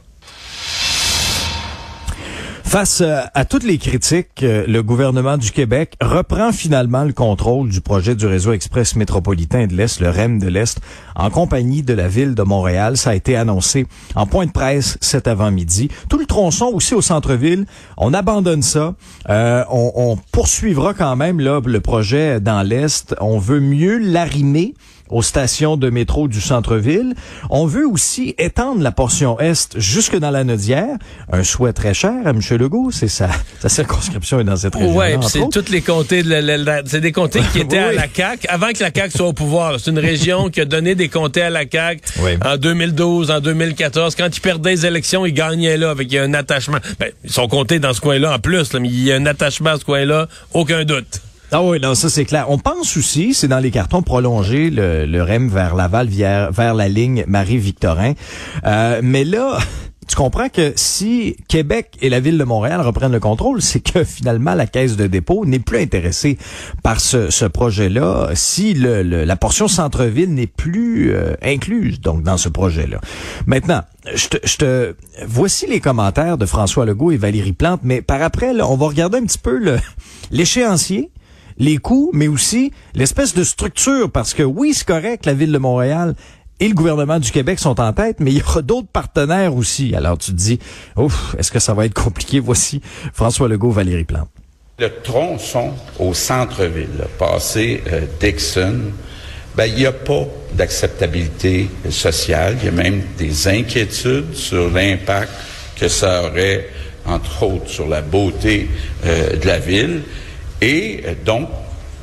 Face 2.66 3.02
euh, 3.02 3.22
à 3.36 3.46
toutes 3.46 3.64
les 3.64 3.78
critiques, 3.78 4.42
euh, 4.42 4.66
le 4.68 4.82
gouvernement 4.82 5.38
du 5.38 5.52
Québec 5.52 5.94
reprend 6.02 6.52
finalement 6.52 7.04
le 7.04 7.14
contrôle 7.14 7.70
du 7.70 7.80
projet 7.80 8.16
du 8.16 8.26
réseau 8.26 8.54
express 8.54 8.96
métropolitain 8.96 9.68
de 9.68 9.76
l'Est, 9.76 10.02
le 10.02 10.10
REM 10.10 10.40
de 10.40 10.48
l'Est, 10.48 10.82
en 11.16 11.30
compagnie 11.30 11.84
de 11.84 11.94
la 11.94 12.08
ville 12.08 12.34
de 12.34 12.42
Montréal. 12.42 12.98
Ça 12.98 13.12
a 13.12 13.16
été 13.16 13.38
annoncé 13.38 13.86
en 14.16 14.26
point 14.26 14.48
de 14.48 14.52
presse 14.52 14.98
cet 15.00 15.28
avant-midi. 15.28 15.90
Tout 16.10 16.18
le 16.18 16.26
tronçon 16.26 16.66
aussi 16.74 16.96
au 16.96 17.02
centre-ville, 17.02 17.66
on 17.98 18.14
abandonne 18.14 18.64
ça. 18.64 18.96
Euh, 19.30 19.64
on, 19.70 20.18
poursuivra 20.32 20.94
quand 20.94 21.16
même 21.16 21.40
là, 21.40 21.62
le 21.64 21.80
projet 21.80 22.42
dans 22.42 22.64
l'Est. 22.64 23.16
On 23.22 23.38
veut 23.38 23.60
mieux 23.60 24.00
l'arrimer 24.00 24.74
aux 25.16 25.22
stations 25.22 25.78
de 25.78 25.90
métro 25.90 26.28
du 26.28 26.42
centre-ville. 26.42 27.14
On 27.50 27.66
veut 27.66 27.88
aussi 27.88 28.36
étendre 28.38 28.82
la 28.82 28.92
portion 28.92 29.40
est 29.40 29.78
jusque 29.78 30.18
dans 30.18 30.30
la 30.30 30.44
Nodière. 30.44 30.98
Un 31.32 31.44
souhait 31.44 31.72
très 31.72 31.94
cher 31.94 32.12
à 32.26 32.32
M. 32.32 32.42
Legault, 32.52 32.92
c'est 32.92 33.08
sa, 33.08 33.30
sa 33.62 33.70
circonscription 33.70 34.42
est 34.42 34.44
dans 34.44 34.58
cette 34.58 34.76
région. 34.76 34.94
Oui, 34.94 35.06
c'est 35.22 35.50
toutes 35.50 35.70
les 35.70 35.80
comtés, 35.80 36.22
de 36.22 36.84
c'est 36.86 37.00
des 37.00 37.14
comtés 37.14 37.40
qui 37.54 37.60
étaient 37.62 37.78
à 37.78 37.94
la 37.94 38.08
CAQ 38.14 38.46
avant 38.50 38.74
que 38.74 38.84
la 38.84 38.92
CAQ 38.94 39.12
soit 39.18 39.28
au 39.28 39.34
pouvoir. 39.34 39.80
C'est 39.80 39.92
une 39.92 40.00
région 40.00 40.50
qui 40.50 40.60
a 40.60 40.66
donné 40.66 40.96
des 40.96 41.08
comtés 41.08 41.44
à 41.44 41.50
la 41.50 41.64
CAQ 41.70 42.02
en 42.44 42.58
2012, 42.58 43.32
en 43.32 43.40
2014. 43.40 44.16
Quand 44.16 44.36
ils 44.36 44.42
perdaient 44.42 44.72
les 44.72 44.86
élections, 44.86 45.26
ils 45.26 45.34
gagnaient 45.34 45.78
là 45.78 45.92
avec 45.92 46.14
un 46.14 46.34
attachement. 46.34 46.80
Ben, 47.00 47.12
ils 47.24 47.32
sont 47.32 47.48
comptés 47.48 47.80
dans 47.80 47.94
ce 47.94 48.02
coin-là 48.02 48.36
en 48.36 48.40
plus, 48.40 48.74
mais 48.74 48.90
il 48.90 49.04
y 49.06 49.14
a 49.14 49.16
un 49.16 49.26
attachement 49.26 49.70
à 49.70 49.80
ce 49.80 49.86
coin-là, 49.86 50.28
aucun 50.54 50.84
doute. 50.84 51.22
Ah 51.51 51.62
oui, 51.62 51.80
non, 51.80 51.94
ça 51.94 52.09
c'est 52.09 52.25
clair. 52.25 52.47
On 52.50 52.57
pense 52.57 52.97
aussi, 52.97 53.33
c'est 53.33 53.47
dans 53.47 53.59
les 53.59 53.71
cartons, 53.71 54.01
prolonger 54.01 54.69
le, 54.69 55.06
le 55.06 55.24
REM 55.24 55.47
vers 55.47 55.75
Laval, 55.75 56.07
vers, 56.07 56.51
vers 56.51 56.74
la 56.74 56.89
ligne 56.89 57.24
Marie-Victorin. 57.27 58.13
Euh, 58.65 59.00
mais 59.03 59.24
là, 59.24 59.59
tu 60.07 60.15
comprends 60.15 60.50
que 60.50 60.74
si 60.75 61.38
Québec 61.47 61.97
et 62.01 62.09
la 62.09 62.19
ville 62.19 62.39
de 62.39 62.44
Montréal 62.44 62.81
reprennent 62.81 63.12
le 63.12 63.19
contrôle, 63.19 63.62
c'est 63.62 63.80
que 63.80 64.03
finalement 64.03 64.56
la 64.56 64.65
caisse 64.65 64.97
de 64.97 65.06
dépôt 65.06 65.45
n'est 65.45 65.59
plus 65.59 65.80
intéressée 65.80 66.39
par 66.81 67.00
ce, 67.00 67.30
ce 67.30 67.45
projet-là. 67.45 68.31
Si 68.33 68.74
le, 68.74 69.03
la 69.03 69.36
portion 69.36 69.68
centre-ville 69.68 70.33
n'est 70.33 70.47
plus 70.47 71.14
euh, 71.14 71.35
incluse 71.44 72.02
donc 72.02 72.23
dans 72.23 72.37
ce 72.37 72.49
projet-là. 72.49 72.99
Maintenant, 73.45 73.83
je 74.14 74.28
te, 74.30 74.37
je 74.44 74.57
te, 74.57 74.95
voici 75.28 75.68
les 75.68 75.80
commentaires 75.80 76.40
de 76.40 76.47
François 76.47 76.85
Legault 76.85 77.11
et 77.11 77.18
Valérie 77.18 77.54
Plante, 77.54 77.81
mais 77.83 78.02
par 78.02 78.23
après, 78.23 78.52
là, 78.54 78.68
on 78.68 78.75
va 78.75 78.87
regarder 78.87 79.19
un 79.19 79.23
petit 79.25 79.37
peu 79.37 79.78
l'échéancier 80.31 81.11
les 81.57 81.78
coûts, 81.78 82.09
mais 82.14 82.28
aussi 82.28 82.71
l'espèce 82.94 83.33
de 83.33 83.44
structure, 83.44 84.12
parce 84.12 84.33
que 84.33 84.44
oui, 84.44 84.74
c'est 84.74 84.88
correct, 84.88 85.26
la 85.26 85.33
ville 85.33 85.52
de 85.52 85.57
Montréal 85.57 86.16
et 86.59 86.68
le 86.68 86.74
gouvernement 86.74 87.19
du 87.19 87.31
Québec 87.31 87.59
sont 87.59 87.80
en 87.81 87.92
tête, 87.92 88.18
mais 88.19 88.31
il 88.31 88.38
y 88.38 88.42
aura 88.42 88.62
d'autres 88.62 88.88
partenaires 88.88 89.56
aussi. 89.56 89.94
Alors 89.94 90.18
tu 90.18 90.31
te 90.31 90.38
dis, 90.38 90.59
ouf, 90.95 91.35
est-ce 91.38 91.52
que 91.52 91.59
ça 91.59 91.74
va 91.74 91.85
être 91.85 91.94
compliqué? 91.94 92.40
Voici 92.40 92.81
François 93.14 93.50
Legault, 93.50 93.71
Valérie 93.71 94.06
Plante. 94.06 94.30
Le 94.80 94.90
tronçon 95.04 95.71
au 96.00 96.14
centre-ville, 96.14 97.06
passé 97.18 97.81
euh, 97.88 98.02
Dixon, 98.19 98.92
ben, 99.56 99.66
il 99.66 99.76
n'y 99.76 99.85
a 99.85 99.94
pas 99.94 100.26
d'acceptabilité 100.54 101.69
sociale. 101.90 102.57
Il 102.62 102.66
y 102.66 102.68
a 102.68 102.71
même 102.71 103.02
des 103.18 103.47
inquiétudes 103.47 104.33
sur 104.33 104.69
l'impact 104.69 105.31
que 105.78 105.88
ça 105.88 106.24
aurait, 106.24 106.68
entre 107.06 107.44
autres, 107.44 107.69
sur 107.69 107.88
la 107.88 108.02
beauté 108.02 108.69
euh, 109.06 109.38
de 109.38 109.47
la 109.47 109.59
ville. 109.59 110.04
Et 110.66 111.04
euh, 111.06 111.14
donc, 111.24 111.48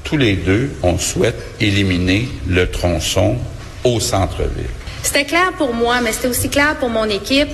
tous 0.04 0.16
les 0.16 0.34
deux, 0.34 0.70
on 0.84 0.96
souhaite 0.96 1.34
éliminer 1.60 2.28
le 2.48 2.70
tronçon 2.70 3.36
au 3.82 3.98
centre-ville. 3.98 4.70
C'était 5.02 5.24
clair 5.24 5.52
pour 5.58 5.74
moi, 5.74 6.00
mais 6.00 6.12
c'était 6.12 6.28
aussi 6.28 6.48
clair 6.48 6.76
pour 6.78 6.88
mon 6.88 7.06
équipe 7.06 7.48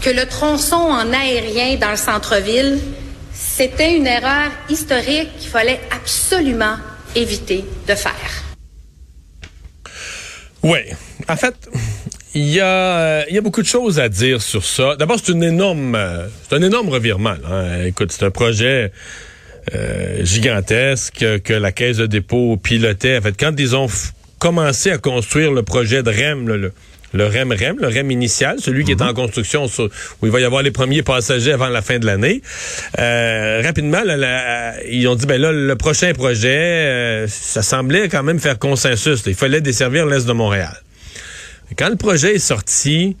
que 0.00 0.10
le 0.10 0.26
tronçon 0.26 0.76
en 0.76 1.12
aérien 1.12 1.76
dans 1.78 1.90
le 1.90 1.96
centre-ville, 1.96 2.78
c'était 3.32 3.96
une 3.96 4.06
erreur 4.06 4.52
historique 4.68 5.36
qu'il 5.36 5.50
fallait 5.50 5.80
absolument 5.90 6.76
éviter 7.16 7.64
de 7.88 7.94
faire. 7.96 8.44
Oui. 10.62 10.78
En 11.28 11.36
fait, 11.36 11.56
il 12.34 12.48
y, 12.48 12.60
a, 12.60 13.26
il 13.28 13.34
y 13.34 13.38
a 13.38 13.40
beaucoup 13.40 13.62
de 13.62 13.66
choses 13.66 13.98
à 13.98 14.08
dire 14.08 14.40
sur 14.40 14.64
ça. 14.64 14.94
D'abord, 14.94 15.18
c'est 15.18 15.32
une 15.32 15.42
énorme, 15.42 15.96
euh, 15.96 16.28
c'est 16.48 16.54
un 16.54 16.62
énorme 16.62 16.88
revirement. 16.88 17.34
Hein. 17.50 17.82
Écoute, 17.84 18.12
c'est 18.12 18.24
un 18.24 18.30
projet 18.30 18.92
euh, 19.74 20.24
gigantesque 20.24 21.24
que 21.44 21.52
la 21.52 21.72
Caisse 21.72 21.98
de 21.98 22.06
dépôt 22.06 22.56
pilotait. 22.56 23.18
En 23.18 23.22
fait, 23.22 23.34
quand 23.38 23.54
ils 23.58 23.76
ont 23.76 23.88
commencé 24.38 24.90
à 24.90 24.98
construire 24.98 25.52
le 25.52 25.62
projet 25.62 26.02
de 26.02 26.10
REM, 26.10 26.48
le, 26.48 26.72
le 27.12 27.26
REM-REM, 27.26 27.76
le 27.80 27.88
REM 27.88 28.10
initial, 28.10 28.56
celui 28.60 28.84
qui 28.84 28.92
est 28.92 29.02
en 29.02 29.12
construction, 29.14 29.66
où 29.66 30.26
il 30.26 30.30
va 30.30 30.40
y 30.40 30.44
avoir 30.44 30.62
les 30.62 30.70
premiers 30.70 31.02
passagers 31.02 31.52
avant 31.52 31.68
la 31.68 31.82
fin 31.82 31.98
de 31.98 32.06
l'année. 32.06 32.40
Euh, 32.98 33.62
rapidement, 33.64 34.02
ils 34.88 35.08
ont 35.08 35.14
dit, 35.14 35.26
ben 35.26 35.40
là, 35.40 35.52
le 35.52 35.76
prochain 35.76 36.12
projet, 36.12 36.48
euh, 36.48 37.26
ça 37.28 37.62
semblait 37.62 38.08
quand 38.08 38.22
même 38.22 38.38
faire 38.38 38.58
consensus. 38.58 39.22
Il 39.26 39.34
fallait 39.34 39.60
desservir 39.60 40.06
l'Est 40.06 40.26
de 40.26 40.32
Montréal. 40.32 40.74
Quand 41.76 41.88
le 41.88 41.96
projet 41.96 42.36
est 42.36 42.38
sorti, 42.38 43.16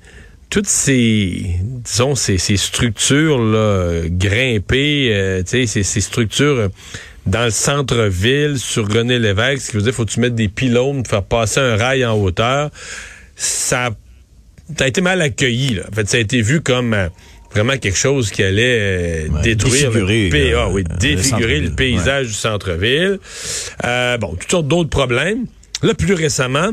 toutes 0.50 0.66
ces, 0.66 1.54
disons, 1.62 2.14
ces, 2.14 2.38
structures 2.56 3.40
là, 3.40 4.02
grimpées, 4.06 5.10
euh, 5.14 5.42
ces, 5.46 5.66
ces 5.66 6.00
structures 6.00 6.70
dans 7.26 7.44
le 7.44 7.50
centre-ville, 7.50 8.58
sur 8.58 8.88
René 8.88 9.18
Lévesque, 9.18 9.62
ce 9.62 9.70
qui 9.70 9.76
veut 9.76 9.82
dire 9.82 9.94
faut 9.94 10.04
que 10.04 10.10
tu 10.10 10.20
mettes 10.20 10.34
des 10.34 10.48
pylônes 10.48 11.02
pour 11.02 11.10
faire 11.10 11.22
passer 11.22 11.60
un 11.60 11.76
rail 11.76 12.04
en 12.04 12.14
hauteur. 12.14 12.70
Ça, 13.36 13.90
a 14.78 14.86
été 14.86 15.00
mal 15.00 15.20
accueilli. 15.22 15.74
Là. 15.74 15.82
En 15.90 15.94
fait, 15.94 16.08
ça 16.08 16.16
a 16.16 16.20
été 16.20 16.40
vu 16.42 16.60
comme 16.60 16.94
euh, 16.94 17.08
vraiment 17.52 17.76
quelque 17.76 17.98
chose 17.98 18.30
qui 18.30 18.42
allait 18.42 18.78
euh, 18.80 19.42
détruire 19.42 19.90
le, 19.90 20.56
ah, 20.56 20.68
oui, 20.70 20.84
défigurer 20.98 21.60
le, 21.60 21.70
paysage 21.70 22.28
du 22.28 22.32
centre-ville. 22.32 23.18
Euh, 23.84 24.18
bon, 24.18 24.36
toutes 24.38 24.50
sortes 24.50 24.68
d'autres 24.68 24.90
problèmes. 24.90 25.46
Là, 25.82 25.94
plus 25.94 26.14
récemment, 26.14 26.70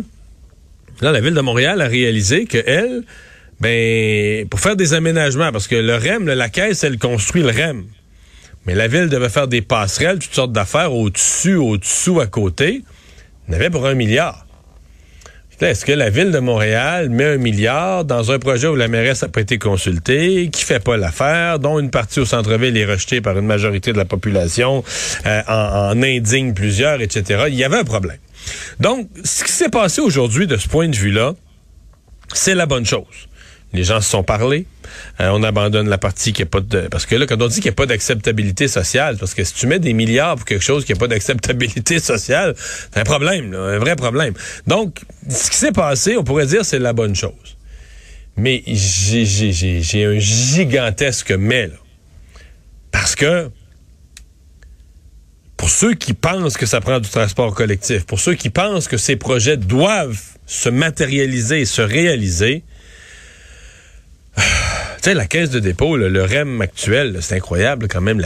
là, 1.01 1.11
la 1.11 1.21
ville 1.21 1.33
de 1.33 1.41
Montréal 1.41 1.81
a 1.81 1.87
réalisé 1.87 2.45
que 2.45 2.57
elle, 2.65 3.03
ben, 3.59 4.47
pour 4.49 4.59
faire 4.59 4.75
des 4.75 4.93
aménagements, 4.93 5.51
parce 5.51 5.67
que 5.67 5.75
le 5.75 5.95
REM, 5.95 6.25
la 6.25 6.49
caisse, 6.49 6.83
elle 6.83 6.99
construit 6.99 7.41
le 7.41 7.49
REM. 7.49 7.85
Mais 8.65 8.75
la 8.75 8.87
ville 8.87 9.07
devait 9.07 9.29
faire 9.29 9.47
des 9.47 9.61
passerelles, 9.61 10.19
toutes 10.19 10.33
sortes 10.33 10.51
d'affaires 10.51 10.93
au-dessus, 10.93 11.55
au-dessous, 11.55 12.19
à 12.19 12.27
côté. 12.27 12.83
Il 13.47 13.55
avait 13.55 13.69
pour 13.69 13.85
un 13.87 13.93
milliard. 13.93 14.45
Est-ce 15.59 15.85
que 15.85 15.91
la 15.91 16.11
ville 16.11 16.29
de 16.29 16.37
Montréal 16.37 17.09
met 17.09 17.23
un 17.23 17.37
milliard 17.37 18.05
dans 18.05 18.31
un 18.31 18.37
projet 18.37 18.67
où 18.67 18.75
la 18.75 18.87
mairesse 18.87 19.23
n'a 19.23 19.29
pas 19.29 19.41
été 19.41 19.57
consultée, 19.57 20.49
qui 20.51 20.63
fait 20.63 20.83
pas 20.83 20.97
l'affaire, 20.97 21.57
dont 21.57 21.79
une 21.79 21.89
partie 21.89 22.19
au 22.19 22.25
centre-ville 22.25 22.77
est 22.77 22.85
rejetée 22.85 23.21
par 23.21 23.39
une 23.39 23.47
majorité 23.47 23.91
de 23.91 23.97
la 23.97 24.05
population, 24.05 24.83
euh, 25.25 25.41
en, 25.47 25.97
en 25.97 26.03
indigne 26.03 26.53
plusieurs, 26.53 27.01
etc. 27.01 27.45
Il 27.47 27.55
y 27.55 27.63
avait 27.63 27.77
un 27.77 27.83
problème. 27.83 28.19
Donc, 28.79 29.09
ce 29.23 29.43
qui 29.43 29.51
s'est 29.51 29.69
passé 29.69 29.99
aujourd'hui 29.99 30.45
de 30.45 30.57
ce 30.57 30.67
point 30.67 30.89
de 30.89 30.95
vue-là, 30.95 31.33
c'est 32.33 32.53
la 32.53 32.67
bonne 32.67 32.85
chose 32.85 33.27
les 33.73 33.83
gens 33.83 34.01
se 34.01 34.09
sont 34.09 34.23
parlé. 34.23 34.65
Euh, 35.19 35.29
on 35.33 35.43
abandonne 35.43 35.89
la 35.89 35.97
partie 35.97 36.33
qui 36.33 36.41
n'a 36.41 36.45
pas 36.45 36.61
de... 36.61 36.81
Parce 36.87 37.05
que 37.05 37.15
là, 37.15 37.25
quand 37.25 37.41
on 37.41 37.47
dit 37.47 37.55
qu'il 37.55 37.65
n'y 37.65 37.69
a 37.69 37.73
pas 37.73 37.85
d'acceptabilité 37.85 38.67
sociale, 38.67 39.17
parce 39.17 39.33
que 39.33 39.43
si 39.43 39.53
tu 39.53 39.67
mets 39.67 39.79
des 39.79 39.93
milliards 39.93 40.37
pour 40.37 40.45
quelque 40.45 40.63
chose 40.63 40.85
qui 40.85 40.93
n'a 40.93 40.99
pas 40.99 41.07
d'acceptabilité 41.07 41.99
sociale, 42.13 42.55
c'est 42.57 42.99
un 42.99 43.03
problème, 43.03 43.53
un 43.53 43.77
vrai 43.77 43.95
problème. 43.95 44.33
Donc, 44.65 45.01
ce 45.29 45.49
qui 45.49 45.57
s'est 45.57 45.71
passé, 45.71 46.17
on 46.17 46.23
pourrait 46.23 46.45
dire 46.45 46.63
c'est 46.63 46.79
la 46.79 46.93
bonne 46.93 47.15
chose. 47.15 47.57
Mais 48.37 48.63
j'ai 48.67 50.05
un 50.05 50.19
gigantesque 50.19 51.31
mais, 51.31 51.67
là. 51.67 51.73
Parce 52.91 53.15
que 53.15 53.49
pour 55.57 55.69
ceux 55.69 55.95
qui 55.95 56.13
pensent 56.13 56.55
que 56.55 56.67
ça 56.67 56.79
prend 56.79 56.99
du 56.99 57.09
transport 57.09 57.53
collectif, 57.53 58.05
pour 58.05 58.19
ceux 58.19 58.35
qui 58.35 58.49
pensent 58.49 58.87
que 58.87 58.97
ces 58.97 59.15
projets 59.15 59.57
doivent 59.57 60.21
se 60.45 60.69
matérialiser 60.69 61.61
et 61.61 61.65
se 61.65 61.81
réaliser, 61.81 62.63
tu 64.37 64.43
sais, 65.01 65.13
la 65.13 65.25
caisse 65.25 65.49
de 65.49 65.59
dépôt, 65.59 65.97
le 65.97 66.23
REM 66.23 66.61
actuel, 66.61 67.17
c'est 67.21 67.35
incroyable 67.35 67.87
quand 67.87 68.01
même. 68.01 68.21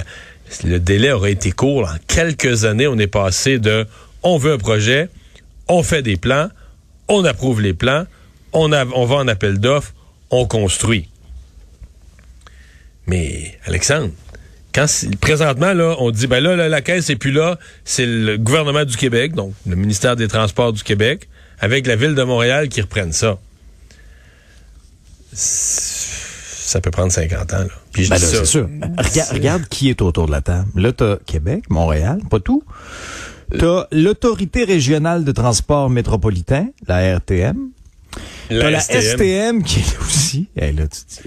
le 0.64 0.80
délai 0.80 1.12
aurait 1.12 1.32
été 1.32 1.52
court. 1.52 1.90
En 1.90 1.98
quelques 2.08 2.66
années, 2.66 2.88
on 2.88 2.98
est 2.98 3.08
passé 3.08 3.60
de 3.60 3.86
on 4.24 4.38
veut 4.38 4.54
un 4.54 4.58
projet, 4.58 5.10
on 5.68 5.84
fait 5.84 6.02
des 6.02 6.18
plans, 6.18 6.50
on 7.08 7.26
approuve 7.26 7.62
les 7.62 7.74
plans, 7.74 8.06
on, 8.54 8.72
on 8.72 9.06
va 9.06 9.16
en 9.16 9.28
appel 9.28 9.60
d'offres, 9.60 9.94
on 10.30 10.46
construit. 10.46 11.08
Mais, 13.08 13.58
Alexandre, 13.66 14.12
quand 14.74 14.86
présentement, 15.20 15.74
là, 15.74 15.96
on 16.00 16.12
dit, 16.12 16.28
ben 16.28 16.40
là, 16.40 16.56
la, 16.56 16.70
la 16.70 16.82
caisse 16.82 17.10
est 17.10 17.16
plus 17.16 17.32
là, 17.32 17.58
c'est 17.84 18.06
le 18.06 18.38
gouvernement 18.38 18.86
du 18.86 18.96
Québec, 18.96 19.34
donc 19.34 19.54
le 19.66 19.76
ministère 19.76 20.16
des 20.16 20.28
Transports 20.28 20.72
du 20.72 20.84
Québec, 20.84 21.28
avec 21.60 21.88
la 21.88 21.96
ville 21.96 22.16
de 22.16 22.24
Montréal 22.24 22.70
qui 22.70 22.82
reprennent 22.82 23.14
ça 23.14 23.38
ça 26.72 26.80
peut 26.80 26.92
prendre 26.92 27.12
50 27.12 27.54
ans. 27.54 27.60
Là. 27.60 27.68
Puis 27.92 28.08
ben 28.08 28.18
c'est 28.18 28.46
sûr. 28.46 28.70
Regarde, 29.32 29.68
qui 29.70 29.90
est 29.90 30.02
autour 30.02 30.28
de 30.28 30.32
la 30.32 30.42
table. 30.42 30.70
Là, 30.76 30.94
t'as 30.94 31.18
Québec, 31.18 31.66
Montréal, 31.70 32.20
pas 32.30 32.40
tout. 32.40 32.64
T'as 33.58 33.88
l'Autorité 33.92 34.64
régionale 34.64 35.26
de 35.26 35.32
transport 35.34 35.90
métropolitain, 35.90 36.70
la 36.88 37.18
RTM. 37.18 37.70
La, 38.50 38.72
la 38.72 38.80
STM. 38.80 39.64
qui 39.64 39.80
est 39.80 40.00
aussi. 40.00 40.48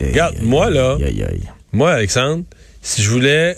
Regarde, 0.01 0.37
moi, 0.43 0.71
là, 0.71 0.97
moi, 1.73 1.93
Alexandre, 1.93 2.45
si 2.83 3.03
je 3.03 3.11
voulais 3.11 3.57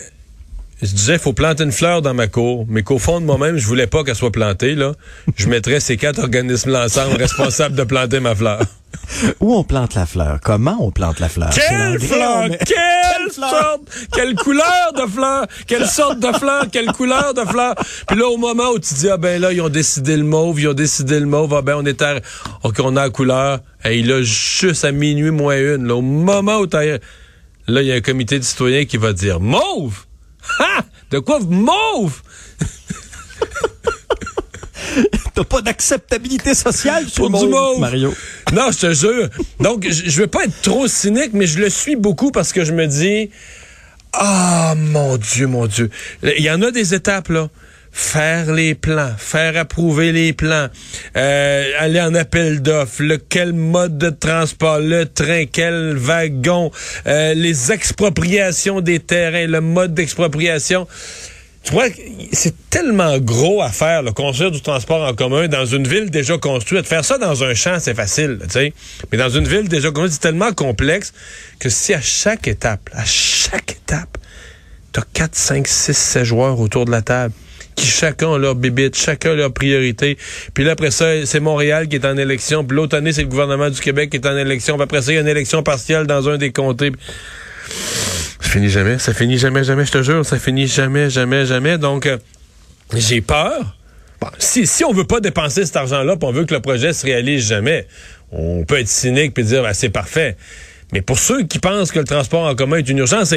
je 0.82 0.92
disais, 0.92 1.14
il 1.14 1.18
faut 1.18 1.32
planter 1.32 1.64
une 1.64 1.72
fleur 1.72 2.02
dans 2.02 2.12
ma 2.12 2.26
cour, 2.26 2.66
mais 2.68 2.82
qu'au 2.82 2.98
fond 2.98 3.20
de 3.20 3.24
moi-même, 3.24 3.56
je 3.56 3.66
voulais 3.66 3.86
pas 3.86 4.04
qu'elle 4.04 4.14
soit 4.14 4.30
plantée, 4.30 4.74
là. 4.74 4.92
Je 5.36 5.48
mettrais 5.48 5.80
ces 5.80 5.96
quatre 5.96 6.18
organismes-là 6.18 6.84
ensemble 6.84 7.16
responsables 7.16 7.74
de 7.74 7.84
planter 7.84 8.20
ma 8.20 8.34
fleur. 8.34 8.60
Où 9.40 9.54
on 9.54 9.64
plante 9.64 9.94
la 9.94 10.06
fleur? 10.06 10.38
Comment 10.42 10.76
on 10.80 10.90
plante 10.90 11.20
la 11.20 11.28
fleur? 11.28 11.50
Quelle 11.50 12.00
fleur? 12.00 12.48
Quelle, 12.64 13.32
sorte? 13.32 13.82
Quelle 14.12 14.34
couleur 14.34 14.92
de 14.94 15.10
fleur? 15.10 15.46
Quelle 15.66 15.86
sorte 15.86 16.20
de 16.20 16.32
fleur? 16.32 16.66
Quelle 16.70 16.92
couleur 16.92 17.34
de 17.34 17.42
fleur? 17.42 17.74
Puis 18.06 18.18
là, 18.18 18.26
au 18.28 18.36
moment 18.36 18.70
où 18.70 18.78
tu 18.78 18.94
dis, 18.94 19.08
ah 19.08 19.16
ben 19.16 19.40
là, 19.40 19.52
ils 19.52 19.60
ont 19.60 19.68
décidé 19.68 20.16
le 20.16 20.24
mauve, 20.24 20.60
ils 20.60 20.68
ont 20.68 20.74
décidé 20.74 21.20
le 21.20 21.26
mauve, 21.26 21.54
ah 21.54 21.62
ben 21.62 21.76
on 21.76 21.84
est 21.84 22.02
à, 22.02 22.20
OK, 22.62 22.76
on 22.80 22.96
a 22.96 23.04
la 23.04 23.10
couleur. 23.10 23.60
Et 23.84 23.98
il 23.98 24.10
a 24.12 24.22
juste 24.22 24.84
à 24.84 24.92
minuit 24.92 25.30
moins 25.30 25.56
une, 25.56 25.86
là. 25.86 25.94
Au 25.94 26.02
moment 26.02 26.58
où 26.58 26.66
t'as, 26.66 26.84
là, 26.84 27.82
il 27.82 27.86
y 27.86 27.92
a 27.92 27.94
un 27.94 28.00
comité 28.00 28.38
de 28.38 28.44
citoyens 28.44 28.84
qui 28.84 28.96
va 28.96 29.12
dire, 29.12 29.40
mauve? 29.40 30.04
Ha! 30.58 30.84
De 31.10 31.18
quoi 31.18 31.40
mauve? 31.40 32.22
T'as 35.36 35.44
pas 35.44 35.60
d'acceptabilité 35.60 36.54
sociale 36.54 37.04
pour 37.14 37.28
du 37.28 37.46
mauve, 37.46 37.78
Mario. 37.78 38.14
Non, 38.54 38.70
je 38.72 38.78
te 38.78 38.94
jure. 38.94 39.28
Donc, 39.60 39.86
je 39.86 40.20
veux 40.20 40.26
pas 40.26 40.44
être 40.44 40.62
trop 40.62 40.88
cynique, 40.88 41.30
mais 41.34 41.46
je 41.46 41.58
le 41.58 41.68
suis 41.68 41.94
beaucoup 41.94 42.30
parce 42.30 42.54
que 42.54 42.64
je 42.64 42.72
me 42.72 42.86
dis, 42.86 43.30
ah, 44.14 44.74
mon 44.76 45.18
Dieu, 45.18 45.46
mon 45.46 45.66
Dieu. 45.66 45.90
Il 46.22 46.42
y 46.42 46.50
en 46.50 46.62
a 46.62 46.70
des 46.70 46.94
étapes, 46.94 47.28
là 47.28 47.50
faire 47.92 48.52
les 48.52 48.74
plans, 48.74 49.12
faire 49.16 49.56
approuver 49.56 50.12
les 50.12 50.34
plans, 50.34 50.68
euh, 51.16 51.70
aller 51.78 52.00
en 52.02 52.14
appel 52.14 52.60
d'offres, 52.60 53.02
le 53.02 53.16
quel 53.16 53.54
mode 53.54 53.96
de 53.96 54.10
transport, 54.10 54.80
le 54.80 55.06
train, 55.06 55.46
quel 55.50 55.96
wagon, 55.96 56.70
euh, 57.06 57.32
les 57.32 57.72
expropriations 57.72 58.82
des 58.82 59.00
terrains, 59.00 59.46
le 59.46 59.62
mode 59.62 59.94
d'expropriation. 59.94 60.86
Tu 61.66 61.72
vois, 61.72 61.86
c'est 62.32 62.54
tellement 62.70 63.18
gros 63.18 63.60
à 63.60 63.70
faire, 63.70 64.04
le 64.04 64.12
construire 64.12 64.52
du 64.52 64.60
transport 64.60 65.02
en 65.02 65.14
commun 65.14 65.48
dans 65.48 65.66
une 65.66 65.88
ville 65.88 66.10
déjà 66.10 66.38
construite. 66.38 66.86
Faire 66.86 67.04
ça 67.04 67.18
dans 67.18 67.42
un 67.42 67.54
champ, 67.54 67.78
c'est 67.80 67.94
facile, 67.94 68.38
tu 68.44 68.50
sais. 68.50 68.72
Mais 69.10 69.18
dans 69.18 69.30
une 69.30 69.48
ville 69.48 69.68
déjà 69.68 69.90
construite, 69.90 70.12
c'est 70.12 70.28
tellement 70.28 70.52
complexe 70.52 71.12
que 71.58 71.68
si 71.68 71.92
à 71.92 72.00
chaque 72.00 72.46
étape, 72.46 72.88
à 72.92 73.04
chaque 73.04 73.72
étape, 73.72 74.16
t'as 74.92 75.02
4, 75.12 75.34
5, 75.34 75.66
6, 75.66 75.92
7 75.92 76.24
joueurs 76.24 76.60
autour 76.60 76.84
de 76.84 76.92
la 76.92 77.02
table 77.02 77.34
qui 77.74 77.86
chacun 77.88 78.34
a 78.34 78.38
leur 78.38 78.54
bébite, 78.54 78.96
chacun 78.96 79.32
a 79.32 79.34
leur 79.34 79.52
priorité. 79.52 80.16
Puis 80.54 80.62
là, 80.62 80.72
après 80.72 80.92
ça, 80.92 81.26
c'est 81.26 81.40
Montréal 81.40 81.88
qui 81.88 81.96
est 81.96 82.06
en 82.06 82.16
élection. 82.16 82.64
Puis 82.64 82.76
l'autre 82.76 82.96
année, 82.96 83.12
c'est 83.12 83.22
le 83.22 83.28
gouvernement 83.28 83.70
du 83.70 83.80
Québec 83.80 84.10
qui 84.10 84.18
est 84.18 84.26
en 84.26 84.36
élection. 84.36 84.76
Puis 84.76 84.84
après 84.84 85.02
ça, 85.02 85.10
il 85.10 85.16
y 85.16 85.18
a 85.18 85.20
une 85.20 85.26
élection 85.28 85.64
partielle 85.64 86.06
dans 86.06 86.28
un 86.28 86.38
des 86.38 86.52
comtés. 86.52 86.92
Ça 88.40 88.50
finit 88.50 88.68
jamais. 88.68 88.98
Ça 88.98 89.14
finit 89.14 89.38
jamais, 89.38 89.64
jamais, 89.64 89.84
je 89.84 89.92
te 89.92 90.02
jure. 90.02 90.24
Ça 90.24 90.38
finit 90.38 90.66
jamais, 90.66 91.10
jamais, 91.10 91.46
jamais. 91.46 91.78
Donc, 91.78 92.06
euh, 92.06 92.18
j'ai 92.94 93.20
peur. 93.20 93.76
Si, 94.38 94.66
si 94.66 94.84
on 94.84 94.92
veut 94.92 95.04
pas 95.04 95.20
dépenser 95.20 95.66
cet 95.66 95.76
argent-là, 95.76 96.16
on 96.20 96.32
veut 96.32 96.44
que 96.44 96.54
le 96.54 96.60
projet 96.60 96.92
se 96.92 97.04
réalise 97.04 97.46
jamais, 97.46 97.86
on 98.32 98.64
peut 98.64 98.78
être 98.78 98.88
cynique 98.88 99.34
puis 99.34 99.44
dire, 99.44 99.62
ben, 99.62 99.72
c'est 99.72 99.90
parfait. 99.90 100.36
Mais 100.92 101.02
pour 101.02 101.18
ceux 101.18 101.42
qui 101.42 101.58
pensent 101.58 101.90
que 101.90 101.98
le 101.98 102.04
transport 102.04 102.44
en 102.44 102.54
commun 102.54 102.76
est 102.76 102.88
une 102.88 102.98
urgence, 102.98 103.34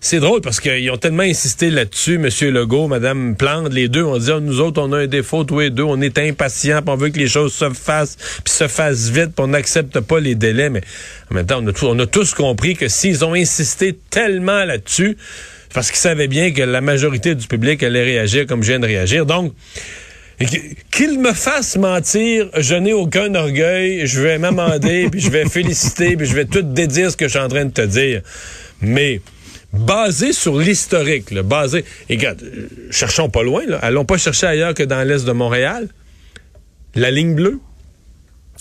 c'est 0.00 0.20
drôle 0.20 0.42
parce 0.42 0.60
qu'ils 0.60 0.90
ont 0.90 0.98
tellement 0.98 1.22
insisté 1.22 1.70
là-dessus, 1.70 2.16
M. 2.16 2.52
Legault, 2.52 2.88
Mme 2.88 3.36
Plante, 3.36 3.72
les 3.72 3.88
deux, 3.88 4.04
on 4.04 4.18
dit, 4.18 4.30
ah, 4.30 4.38
nous 4.40 4.60
autres, 4.60 4.82
on 4.82 4.92
a 4.92 4.98
un 4.98 5.06
défaut, 5.06 5.44
tous 5.44 5.60
les 5.60 5.70
deux, 5.70 5.82
on 5.82 6.00
est 6.02 6.18
impatients, 6.18 6.80
on 6.86 6.96
veut 6.96 7.08
que 7.08 7.18
les 7.18 7.28
choses 7.28 7.54
se 7.54 7.70
fassent, 7.70 8.18
puis 8.44 8.52
se 8.52 8.68
fassent 8.68 9.08
vite, 9.08 9.30
puis 9.34 9.44
on 9.44 9.48
n'accepte 9.48 9.98
pas 10.00 10.20
les 10.20 10.34
délais. 10.34 10.68
Mais 10.68 10.82
en 11.30 11.36
même 11.36 11.46
temps, 11.46 11.62
on 11.82 11.98
a, 11.98 12.06
tous 12.06 12.34
compris 12.34 12.76
que 12.76 12.88
s'ils 12.88 13.24
ont 13.24 13.34
insisté 13.34 13.98
tellement 14.10 14.64
là-dessus, 14.66 15.16
parce 15.72 15.90
qu'ils 15.90 16.00
savaient 16.00 16.28
bien 16.28 16.52
que 16.52 16.62
la 16.62 16.82
majorité 16.82 17.34
du 17.34 17.46
public 17.46 17.82
allait 17.82 18.04
réagir 18.04 18.46
comme 18.46 18.62
je 18.62 18.68
viens 18.68 18.80
de 18.80 18.86
réagir. 18.86 19.24
Donc, 19.24 19.54
qu'il 20.90 21.18
me 21.20 21.32
fasse 21.32 21.76
mentir, 21.76 22.48
je 22.56 22.74
n'ai 22.74 22.92
aucun 22.92 23.34
orgueil, 23.34 24.06
je 24.06 24.20
vais 24.20 24.38
m'amender, 24.38 25.08
puis 25.12 25.20
je 25.20 25.30
vais 25.30 25.44
féliciter, 25.48 26.16
puis 26.16 26.26
je 26.26 26.34
vais 26.34 26.46
tout 26.46 26.62
dédire 26.62 27.10
ce 27.10 27.16
que 27.16 27.26
je 27.26 27.30
suis 27.30 27.38
en 27.38 27.48
train 27.48 27.64
de 27.66 27.72
te 27.72 27.82
dire. 27.82 28.22
Mais 28.80 29.20
basé 29.72 30.32
sur 30.32 30.58
l'historique, 30.58 31.32
basé... 31.34 31.84
Et 32.08 32.16
regarde, 32.16 32.42
cherchons 32.90 33.28
pas 33.28 33.42
loin, 33.42 33.64
là. 33.66 33.78
allons 33.82 34.04
pas 34.04 34.16
chercher 34.18 34.46
ailleurs 34.46 34.74
que 34.74 34.82
dans 34.82 35.06
l'est 35.06 35.24
de 35.26 35.32
Montréal. 35.32 35.88
La 36.94 37.10
ligne 37.10 37.34
bleue. 37.34 37.60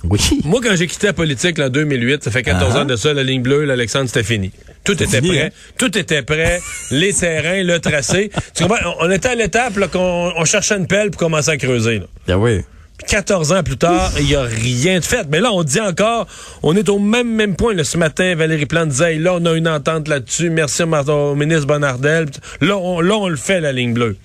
Oui. 0.03 0.19
Moi, 0.45 0.59
quand 0.63 0.75
j'ai 0.75 0.85
quitté 0.87 1.07
la 1.07 1.13
politique 1.13 1.57
en 1.59 1.69
2008, 1.69 2.23
ça 2.23 2.31
fait 2.31 2.43
14 2.43 2.73
Ah. 2.75 2.81
ans 2.81 2.85
de 2.85 2.95
ça, 2.95 3.13
la 3.13 3.23
ligne 3.23 3.41
bleue, 3.41 3.65
l'Alexandre, 3.65 4.07
c'était 4.07 4.23
fini. 4.23 4.51
Tout 4.83 4.93
était 4.93 5.17
fini, 5.21 5.29
prêt. 5.29 5.41
hein? 5.43 5.49
Tout 5.77 5.97
était 5.97 6.21
prêt. 6.23 6.59
les 6.91 7.13
terrains, 7.13 7.63
le 7.63 7.79
tracé. 7.79 8.31
Tu 8.55 8.63
comprends? 8.63 8.95
On 8.99 9.09
était 9.11 9.29
à 9.29 9.35
l'étape 9.35 9.77
là, 9.77 9.87
qu'on 9.87 10.31
on 10.35 10.45
cherchait 10.45 10.77
une 10.77 10.87
pelle 10.87 11.11
pour 11.11 11.19
commencer 11.19 11.49
à 11.51 11.57
creuser. 11.57 11.99
là. 11.99 12.05
Ben 12.27 12.35
oui. 12.37 12.61
Puis 12.97 13.07
14 13.07 13.53
ans 13.53 13.63
plus 13.63 13.77
tard, 13.77 14.11
il 14.19 14.25
n'y 14.25 14.35
a 14.35 14.41
rien 14.43 14.99
de 14.99 15.05
fait. 15.05 15.25
Mais 15.29 15.39
là, 15.39 15.53
on 15.53 15.63
dit 15.63 15.79
encore, 15.79 16.27
on 16.63 16.75
est 16.75 16.89
au 16.89 16.99
même 16.99 17.33
même 17.33 17.55
point. 17.55 17.73
Là, 17.73 17.85
ce 17.85 17.97
matin, 17.97 18.35
Valérie 18.35 18.65
Plante 18.65 18.89
disait, 18.89 19.13
Hey, 19.13 19.19
là, 19.19 19.35
on 19.35 19.45
a 19.45 19.53
une 19.53 19.69
entente 19.69 20.07
là-dessus. 20.09 20.49
Merci 20.49 20.83
au 20.83 21.35
ministre 21.35 21.65
Bonardel. 21.65 22.25
Là 22.59 22.77
on, 22.77 22.99
là, 22.99 23.15
on 23.15 23.29
le 23.29 23.37
fait, 23.37 23.61
la 23.61 23.71
ligne 23.71 23.93
bleue. 23.93 24.17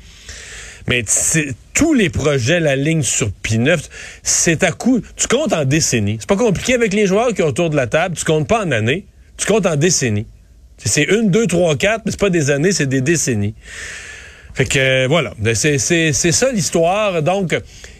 Mais 0.89 1.05
tous 1.73 1.95
les 1.95 2.11
projets, 2.11 2.61
la 2.61 2.77
ligne 2.77 3.03
sur 3.03 3.31
P9, 3.45 3.79
c'est 4.23 4.63
à 4.65 4.73
coup. 4.73 5.01
Tu 5.17 5.29
comptes 5.29 5.53
en 5.53 5.65
décennies. 5.65 6.17
C'est 6.21 6.29
pas 6.29 6.37
compliqué 6.37 6.75
avec 6.75 6.93
les 6.93 7.07
joueurs 7.07 7.29
qui 7.29 7.43
sont 7.43 7.49
autour 7.49 7.71
de 7.71 7.77
la 7.77 7.87
table. 7.87 8.17
Tu 8.17 8.25
comptes 8.25 8.49
pas 8.49 8.65
en 8.65 8.71
années. 8.73 9.07
Tu 9.37 9.47
comptes 9.47 9.67
en 9.67 9.77
décennies. 9.77 10.27
C'est- 10.79 11.05
une, 11.05 11.31
deux, 11.31 11.47
trois, 11.47 11.77
quatre, 11.77 12.03
mais 12.05 12.11
c'est 12.11 12.21
pas 12.21 12.31
des 12.31 12.51
années, 12.51 12.73
c'est 12.73 12.87
des 12.87 13.01
décennies. 13.01 13.55
Fait 14.55 14.65
que 14.67 14.79
euh, 14.79 15.07
voilà, 15.09 15.35
Ben, 15.39 15.55
c'est 15.55 15.79
ça 15.79 16.53
l'histoire. 16.53 17.23
Donc, 17.23 17.57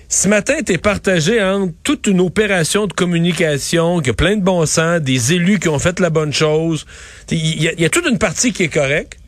ce 0.09 0.29
matin, 0.29 0.55
t'es 0.65 0.79
partagé 0.79 1.43
entre 1.43 1.73
toute 1.83 2.07
une 2.07 2.21
opération 2.21 2.87
de 2.87 2.93
communication, 2.93 4.01
qui 4.01 4.11
a 4.11 4.13
plein 4.15 4.37
de 4.37 4.43
bon 4.43 4.65
sens, 4.67 5.01
des 5.01 5.33
élus 5.33 5.59
qui 5.59 5.69
ont 5.69 5.79
fait 5.79 5.99
la 5.99 6.11
bonne 6.11 6.33
chose. 6.33 6.87
Il 7.31 7.63
y, 7.63 7.69
a- 7.69 7.73
il 7.73 7.81
y 7.81 7.85
a 7.85 7.89
toute 7.91 8.07
une 8.07 8.19
partie 8.19 8.53
qui 8.53 8.65
est 8.65 8.69
correcte. 8.69 9.19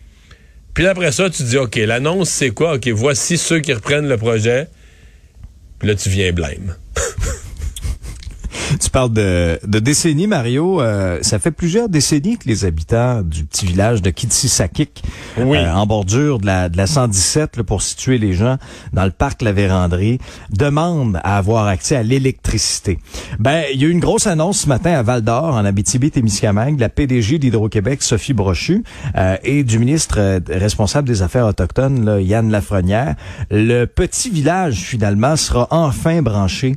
Puis 0.75 0.87
après 0.87 1.11
ça, 1.11 1.31
tu 1.31 1.43
dis, 1.43 1.57
OK, 1.57 1.77
l'annonce, 1.77 2.29
c'est 2.29 2.51
quoi? 2.51 2.75
OK, 2.75 2.87
voici 2.89 3.39
ceux 3.39 3.61
qui 3.61 3.73
reprennent 3.73 4.09
le 4.09 4.19
projet. 4.19 4.69
Puis 5.79 5.89
là, 5.89 5.95
tu 5.95 6.09
viens 6.11 6.33
blême. 6.33 6.77
Tu 8.81 8.91
parles 8.91 9.13
de, 9.13 9.59
de 9.67 9.79
décennies, 9.79 10.27
Mario. 10.27 10.81
Euh, 10.81 11.19
ça 11.23 11.39
fait 11.39 11.51
plusieurs 11.51 11.89
décennies 11.89 12.37
que 12.37 12.49
les 12.49 12.65
habitants 12.65 13.23
du 13.23 13.45
petit 13.45 13.67
village 13.67 14.03
de 14.03 14.11
Kitsisakik, 14.11 15.03
Oui. 15.39 15.59
euh, 15.59 15.73
en 15.73 15.87
bordure 15.87 16.39
de 16.39 16.47
la, 16.47 16.69
de 16.69 16.77
la 16.77 16.87
117, 16.87 17.57
là, 17.59 17.65
pour 17.65 17.83
situer 17.83 18.19
les 18.19 18.33
gens 18.33 18.57
dans 18.93 19.05
le 19.05 19.11
parc 19.11 19.43
La 19.43 19.53
Vérandrie, 19.53 20.19
demandent 20.51 21.21
à 21.23 21.37
avoir 21.39 21.67
accès 21.67 21.97
à 21.97 22.03
l'électricité. 22.03 22.99
Ben, 23.39 23.65
il 23.73 23.81
y 23.81 23.85
a 23.85 23.89
eu 23.89 23.91
une 23.91 24.01
grosse 24.01 24.27
annonce 24.27 24.61
ce 24.61 24.69
matin 24.69 24.93
à 24.93 25.03
Val 25.03 25.23
d'Or, 25.23 25.55
en 25.55 25.65
Abitibi-Témiscamingue, 25.65 26.77
de 26.77 26.81
la 26.81 26.89
PDG 26.89 27.39
d'Hydro-Québec, 27.39 28.03
Sophie 28.03 28.33
Brochu, 28.35 28.83
euh, 29.17 29.37
et 29.45 29.65
du 29.65 29.79
ministre 29.79 30.17
euh, 30.19 30.41
responsable 30.49 31.07
des 31.09 31.23
Affaires 31.23 31.47
autochtones, 31.47 32.05
là, 32.05 32.21
Yann 32.21 32.51
Lafrenière. 32.51 33.15
Le 33.51 33.85
petit 33.87 34.31
village, 34.31 34.77
finalement, 34.77 35.37
sera 35.37 35.69
enfin 35.71 36.23
branché 36.23 36.77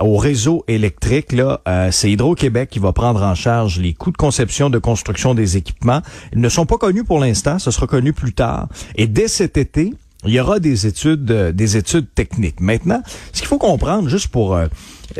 au 0.00 0.16
réseau 0.16 0.64
électrique. 0.68 1.25
Là, 1.32 1.60
euh, 1.68 1.90
c'est 1.90 2.10
Hydro-Québec 2.10 2.70
qui 2.70 2.78
va 2.78 2.92
prendre 2.92 3.22
en 3.22 3.34
charge 3.34 3.78
les 3.78 3.94
coûts 3.94 4.10
de 4.10 4.16
conception, 4.16 4.70
de 4.70 4.78
construction 4.78 5.34
des 5.34 5.56
équipements. 5.56 6.02
Ils 6.32 6.40
ne 6.40 6.48
sont 6.48 6.66
pas 6.66 6.78
connus 6.78 7.04
pour 7.04 7.20
l'instant, 7.20 7.58
ce 7.58 7.70
sera 7.70 7.86
connu 7.86 8.12
plus 8.12 8.32
tard. 8.32 8.68
Et 8.96 9.06
dès 9.06 9.28
cet 9.28 9.56
été, 9.56 9.92
il 10.24 10.32
y 10.32 10.40
aura 10.40 10.60
des 10.60 10.86
études, 10.86 11.30
euh, 11.30 11.52
des 11.52 11.76
études 11.76 12.06
techniques. 12.14 12.60
Maintenant, 12.60 13.02
ce 13.32 13.40
qu'il 13.40 13.48
faut 13.48 13.58
comprendre, 13.58 14.08
juste 14.08 14.28
pour 14.28 14.54
euh, 14.54 14.66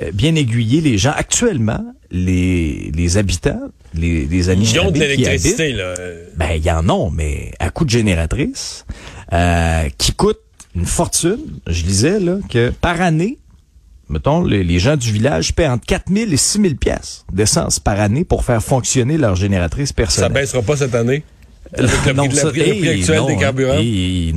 euh, 0.02 0.10
bien 0.12 0.34
aiguiller 0.34 0.80
les 0.80 0.98
gens, 0.98 1.12
actuellement, 1.16 1.84
les, 2.10 2.90
les 2.94 3.16
habitants, 3.16 3.60
les, 3.94 4.26
les 4.26 4.50
Ils 4.50 4.80
ont 4.80 4.90
de 4.90 4.98
l'électricité, 4.98 5.72
là. 5.72 5.94
ben, 6.36 6.50
il 6.56 6.64
y 6.64 6.70
en 6.70 6.88
a, 6.88 7.10
mais 7.12 7.52
à 7.58 7.70
coût 7.70 7.84
de 7.84 7.90
génératrice, 7.90 8.84
euh, 9.32 9.88
qui 9.98 10.12
coûte 10.12 10.40
une 10.74 10.86
fortune. 10.86 11.60
Je 11.66 11.84
lisais, 11.84 12.20
là, 12.20 12.38
que 12.48 12.70
par 12.70 13.00
année, 13.00 13.38
mettons, 14.08 14.42
les, 14.44 14.62
les 14.64 14.78
gens 14.78 14.96
du 14.96 15.10
village 15.12 15.54
paient 15.54 15.68
entre 15.68 15.84
4 15.86 16.04
000 16.12 16.30
et 16.32 16.36
6 16.36 16.60
000 16.62 16.74
piastres 16.74 17.24
d'essence 17.32 17.80
par 17.80 18.00
année 18.00 18.24
pour 18.24 18.44
faire 18.44 18.62
fonctionner 18.62 19.18
leur 19.18 19.36
génératrice 19.36 19.88
Ça 19.88 19.94
personnelle. 19.94 20.32
baissera 20.32 20.62
pas 20.62 20.76
cette 20.76 20.94
année? 20.94 21.22
Avec 21.76 21.90
le 22.06 22.14
prix, 22.14 22.28
de 22.28 22.36
la- 22.36 22.42
ça- 22.42 22.48
prix- 22.50 22.58
le 22.60 22.64
prix 22.78 22.88
hey, 22.88 23.00
actuel 23.00 23.16
non, 23.18 23.26
des 23.26 23.36
carburants? 23.36 23.82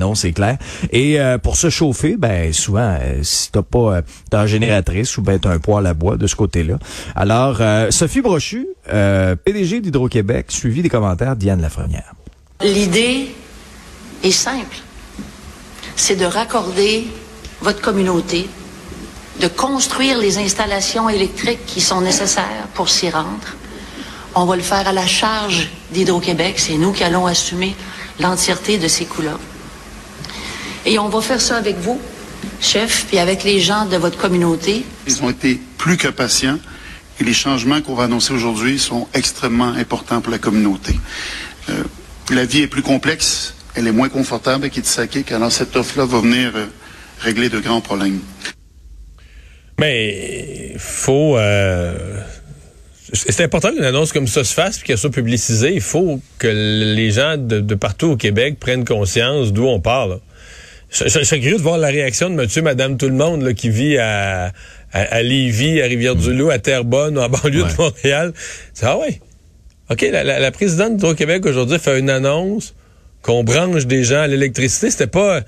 Non, 0.08 0.16
c'est 0.16 0.32
clair. 0.32 0.58
Et 0.92 1.20
euh, 1.22 1.38
pour 1.38 1.58
se 1.58 1.70
chauffer, 1.70 2.16
ben 2.18 2.52
souvent, 2.54 2.98
euh, 3.00 3.20
si 3.22 3.52
t'as 3.52 3.62
pas 3.62 3.98
euh, 3.98 4.02
t'as 4.32 4.42
une 4.42 4.48
génératrice 4.48 5.16
ou 5.16 5.22
ben 5.22 5.38
t'as 5.38 5.52
un 5.52 5.60
poêle 5.60 5.86
à 5.86 5.94
bois 5.94 6.18
de 6.18 6.26
ce 6.26 6.36
côté-là. 6.36 6.80
Alors, 7.16 7.58
euh, 7.62 7.92
Sophie 7.92 8.22
Brochu, 8.22 8.66
euh, 8.92 9.36
PDG 9.36 9.80
d'Hydro-Québec, 9.80 10.48
suivi 10.50 10.82
des 10.82 10.90
commentaires 10.90 11.36
d'Yann 11.36 11.62
Lafrenière. 11.62 12.16
L'idée 12.64 13.28
est 14.24 14.32
simple. 14.32 14.78
C'est 15.96 16.16
de 16.16 16.26
raccorder 16.26 17.06
votre 17.62 17.80
communauté, 17.82 18.48
de 19.40 19.48
construire 19.48 20.18
les 20.18 20.38
installations 20.38 21.10
électriques 21.10 21.66
qui 21.66 21.82
sont 21.82 22.02
nécessaires 22.02 22.68
pour 22.74 22.90
s'y 22.90 23.10
rendre. 23.10 23.56
On 24.36 24.46
va 24.46 24.56
le 24.56 24.62
faire 24.62 24.88
à 24.88 24.92
la 24.92 25.08
charge 25.08 25.70
d'Hydro-Québec. 25.92 26.56
C'est 26.58 26.78
nous 26.78 26.92
qui 26.92 27.04
allons 27.04 27.26
assumer 27.26 27.76
l'entièreté 28.20 28.78
de 28.78 28.88
ces 28.88 29.06
coûts-là. 29.06 29.38
Et 30.86 31.00
on 31.00 31.10
va 31.10 31.22
faire 31.22 31.42
ça 31.42 31.58
avec 31.58 31.78
vous, 31.78 32.00
chef, 32.62 33.06
puis 33.08 33.18
avec 33.18 33.44
les 33.44 33.60
gens 33.60 33.86
de 33.86 33.98
votre 33.98 34.18
communauté. 34.18 34.86
Ils 35.08 35.24
ont 35.24 35.30
été 35.30 35.60
plus 35.78 35.98
que 35.98 36.08
patients 36.10 36.60
et 37.20 37.24
les 37.24 37.34
changements 37.34 37.82
qu'on 37.82 37.96
va 37.96 38.06
annoncer 38.06 38.34
aujourd'hui 38.34 38.80
sont 38.80 39.08
extrêmement 39.14 39.74
importants 39.74 40.22
pour 40.22 40.32
la 40.32 40.38
communauté. 40.38 40.98
Euh, 41.70 41.84
la 42.32 42.46
vie 42.46 42.62
est 42.62 42.68
plus 42.68 42.82
complexe, 42.82 43.56
elle 43.76 43.88
est 43.88 43.92
moins 43.92 44.10
confortable 44.10 44.66
à 44.66 44.70
Kitsakik, 44.70 45.32
alors 45.32 45.52
cette 45.52 45.76
offre-là 45.76 46.06
va 46.06 46.20
venir 46.20 46.52
euh, 46.56 46.66
régler 47.20 47.50
de 47.50 47.60
grands 47.60 47.82
problèmes. 47.82 48.20
Mais 49.80 50.74
faut. 50.78 51.38
euh, 51.38 51.94
c'est 53.14 53.44
important 53.44 53.72
qu'une 53.74 53.84
annonce 53.86 54.14
comme 54.14 54.28
ça 54.28 54.44
se 54.44 54.54
fasse 54.54 54.78
puis 54.78 54.88
qu'elle 54.88 54.98
soit 54.98 55.10
publicisée. 55.10 55.72
Il 55.74 55.82
faut 55.82 56.22
que 56.38 56.48
les 56.48 57.10
gens 57.12 57.38
de, 57.38 57.60
de 57.60 57.76
partout 57.76 58.12
au 58.12 58.18
Québec 58.18 58.58
prennent 58.60 58.86
conscience 58.86 59.52
d'où 59.52 59.66
on 59.66 59.80
parle. 59.80 60.20
Je, 60.92 61.06
je- 61.06 61.20
je 61.20 61.24
serais 61.24 61.40
curieux 61.40 61.58
de 61.58 61.62
voir 61.62 61.78
la 61.80 61.88
réaction 61.88 62.30
de 62.30 62.36
monsieur, 62.36 62.62
madame, 62.62 62.98
tout 62.98 63.08
le 63.08 63.16
monde 63.16 63.42
là, 63.42 63.54
qui 63.54 63.70
vit 63.70 63.98
à, 63.98 64.46
à, 64.48 64.52
à 65.02 65.22
Lévis, 65.24 65.82
à 65.82 65.86
Rivière-du-Loup, 65.86 66.50
à 66.52 66.60
Terrebonne 66.60 67.18
ou 67.18 67.22
en 67.22 67.30
banlieue 67.30 67.64
de 67.64 67.78
Montréal. 67.78 68.34
C'est 68.74 68.86
ah 68.86 68.98
ouais. 68.98 69.20
OK, 69.90 70.02
la, 70.12 70.24
la, 70.24 70.40
la 70.40 70.52
présidente 70.52 70.98
d'Hydro-Québec 70.98 71.46
aujourd'hui 71.48 71.80
fait 71.80 71.98
une 72.00 72.12
annonce 72.12 72.76
qu'on 73.24 73.44
branche 73.44 73.88
des 73.88 74.04
gens 74.04 74.22
à 74.22 74.28
l'électricité. 74.28 74.92
C'était 74.92 75.08
pas. 75.08 75.42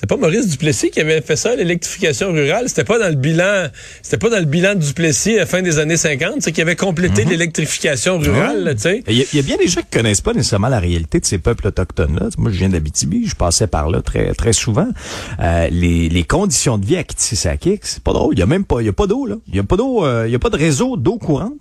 C'était 0.00 0.14
pas 0.16 0.20
Maurice 0.20 0.48
Duplessis 0.48 0.90
qui 0.90 0.98
avait 1.00 1.20
fait 1.20 1.36
ça, 1.36 1.54
l'électrification 1.54 2.32
rurale. 2.32 2.70
C'était 2.70 2.84
pas 2.84 2.98
dans 2.98 3.10
le 3.10 3.16
bilan, 3.16 3.66
c'était 4.00 4.16
pas 4.16 4.30
dans 4.30 4.38
le 4.38 4.46
bilan 4.46 4.74
de 4.74 4.80
Duplessis 4.80 5.34
à 5.36 5.40
la 5.40 5.46
fin 5.46 5.60
des 5.60 5.78
années 5.78 5.98
50, 5.98 6.36
c'est 6.40 6.52
qui 6.52 6.62
avait 6.62 6.74
complété 6.74 7.26
l'électrification 7.26 8.18
rurale, 8.18 8.64
là, 8.64 8.74
tu 8.74 8.80
sais. 8.80 9.02
Il 9.08 9.18
y, 9.18 9.20
a- 9.20 9.26
il 9.30 9.36
y 9.36 9.38
a 9.40 9.42
bien 9.42 9.58
des 9.58 9.68
gens 9.68 9.82
qui 9.82 9.98
connaissent 9.98 10.22
pas 10.22 10.32
nécessairement 10.32 10.68
la 10.68 10.78
réalité 10.80 11.20
de 11.20 11.26
ces 11.26 11.36
peuples 11.36 11.66
autochtones-là. 11.66 12.28
Moi, 12.38 12.50
je 12.50 12.56
viens 12.56 12.70
d'Abitibi, 12.70 13.26
je 13.26 13.34
passais 13.36 13.66
par 13.66 13.90
là 13.90 14.00
très 14.00 14.32
très 14.32 14.54
souvent. 14.54 14.88
Euh, 15.38 15.68
les, 15.70 16.08
les 16.08 16.24
conditions 16.24 16.78
de 16.78 16.86
vie 16.86 16.96
à 16.96 17.04
Kitsisakik, 17.04 17.80
c'est 17.84 18.02
pas 18.02 18.14
drôle. 18.14 18.32
Il 18.34 18.38
y 18.38 18.42
a 18.42 18.46
même 18.46 18.64
pas, 18.64 18.80
il 18.80 18.86
y 18.86 18.88
a 18.88 18.94
pas 18.94 19.06
d'eau 19.06 19.26
là. 19.26 19.36
Il 19.48 19.54
y 19.56 19.58
a 19.58 19.64
pas 19.64 19.76
d'eau, 19.76 20.02
euh, 20.06 20.24
il 20.26 20.32
y 20.32 20.34
a 20.34 20.38
pas 20.38 20.48
de 20.48 20.56
réseau 20.56 20.96
d'eau 20.96 21.18
courante. 21.18 21.52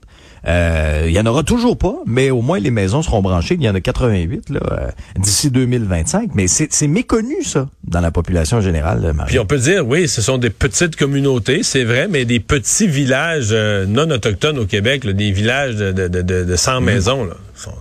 Euh, 0.47 1.03
il 1.07 1.11
y 1.11 1.19
en 1.19 1.25
aura 1.25 1.43
toujours 1.43 1.77
pas, 1.77 1.95
mais 2.05 2.29
au 2.31 2.41
moins 2.41 2.59
les 2.59 2.71
maisons 2.71 3.01
seront 3.01 3.21
branchées. 3.21 3.55
Il 3.59 3.63
y 3.63 3.69
en 3.69 3.75
a 3.75 3.81
88 3.81 4.49
là 4.49 4.59
euh, 4.71 4.87
d'ici 5.17 5.51
2025. 5.51 6.31
Mais 6.33 6.47
c'est 6.47 6.87
méconnu 6.87 7.43
ça 7.43 7.67
dans 7.83 7.99
la 8.01 8.11
population 8.11 8.61
générale. 8.61 9.11
Marie. 9.13 9.29
Puis 9.29 9.39
on 9.39 9.45
peut 9.45 9.57
dire, 9.57 9.85
oui, 9.87 10.07
ce 10.07 10.21
sont 10.21 10.37
des 10.37 10.49
petites 10.49 10.95
communautés, 10.95 11.63
c'est 11.63 11.83
vrai, 11.83 12.07
mais 12.09 12.25
des 12.25 12.39
petits 12.39 12.87
villages 12.87 13.49
euh, 13.51 13.85
non 13.85 14.09
autochtones 14.09 14.59
au 14.59 14.65
Québec, 14.65 15.03
là, 15.03 15.13
des 15.13 15.31
villages 15.31 15.75
de, 15.75 15.91
de, 15.91 16.07
de, 16.07 16.21
de 16.45 16.55
100 16.55 16.81
maisons, 16.81 17.25
là, 17.25 17.33
sont, 17.55 17.73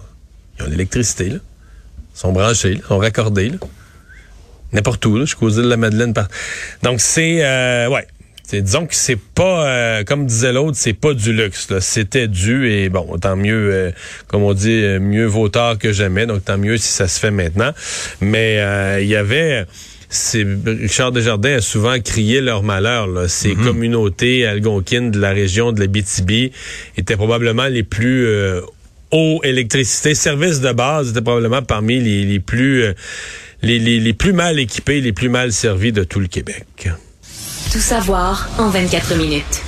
ils 0.58 0.64
ont 0.64 0.68
l'électricité, 0.68 1.28
là. 1.30 1.36
Ils 1.36 2.18
sont 2.20 2.32
branchés, 2.32 2.74
là, 2.74 2.80
sont 2.88 2.98
raccordés, 2.98 3.50
là. 3.50 3.56
N'importe 4.72 5.06
où, 5.06 5.16
là, 5.16 5.24
jusqu'aux 5.24 5.48
îles 5.50 5.62
de 5.62 5.68
la 5.68 5.76
Madeleine. 5.76 6.12
par- 6.12 6.28
Donc 6.82 7.00
c'est, 7.00 7.38
euh, 7.44 7.88
ouais. 7.88 8.06
C'est- 8.50 8.62
disons 8.62 8.86
que 8.86 8.94
c'est 8.94 9.18
pas, 9.18 9.68
euh, 9.68 10.04
comme 10.04 10.24
disait 10.24 10.54
l'autre, 10.54 10.76
c'est 10.78 10.94
pas 10.94 11.12
du 11.12 11.34
luxe. 11.34 11.68
C'était 11.80 12.28
dû 12.28 12.70
et 12.70 12.88
bon, 12.88 13.18
tant 13.20 13.36
mieux, 13.36 13.70
euh, 13.72 13.90
comme 14.26 14.42
on 14.42 14.54
dit, 14.54 14.70
euh, 14.82 14.98
mieux 15.00 15.26
vaut 15.26 15.50
tard 15.50 15.76
que 15.76 15.92
jamais. 15.92 16.24
Donc 16.24 16.46
tant 16.46 16.56
mieux 16.56 16.78
si 16.78 16.88
ça 16.88 17.08
se 17.08 17.20
fait 17.20 17.30
maintenant. 17.30 17.72
Mais 18.22 18.56
euh, 18.60 19.00
il 19.02 19.06
y 19.08 19.16
avait, 19.16 19.66
c'est 20.08 20.46
Richard 20.64 21.12
Desjardins 21.12 21.56
a 21.56 21.60
souvent 21.60 22.00
crié 22.00 22.40
leur 22.40 22.62
malheur. 22.62 23.06
Là. 23.06 23.28
Ces 23.28 23.54
communautés 23.54 24.46
algonquines 24.46 25.10
de 25.10 25.20
la 25.20 25.32
région 25.32 25.72
de 25.72 25.80
l'Abitibi 25.80 26.50
étaient 26.96 27.16
probablement 27.16 27.66
les 27.66 27.82
plus 27.82 28.26
euh, 28.26 28.62
eau, 29.10 29.40
électricité, 29.44 30.14
services 30.14 30.60
de 30.62 30.72
base 30.72 31.10
étaient 31.10 31.20
probablement 31.20 31.60
parmi 31.60 32.00
les, 32.00 32.24
les 32.24 32.40
plus 32.40 32.82
euh, 32.82 32.94
les, 33.60 33.78
les, 33.78 34.00
les 34.00 34.12
plus 34.14 34.32
mal 34.32 34.58
équipés, 34.58 35.02
les 35.02 35.12
plus 35.12 35.28
mal 35.28 35.52
servis 35.52 35.92
de 35.92 36.02
tout 36.04 36.20
le 36.20 36.28
Québec. 36.28 36.64
Tout 37.70 37.80
savoir 37.80 38.48
en 38.58 38.70
24 38.70 39.14
minutes. 39.16 39.62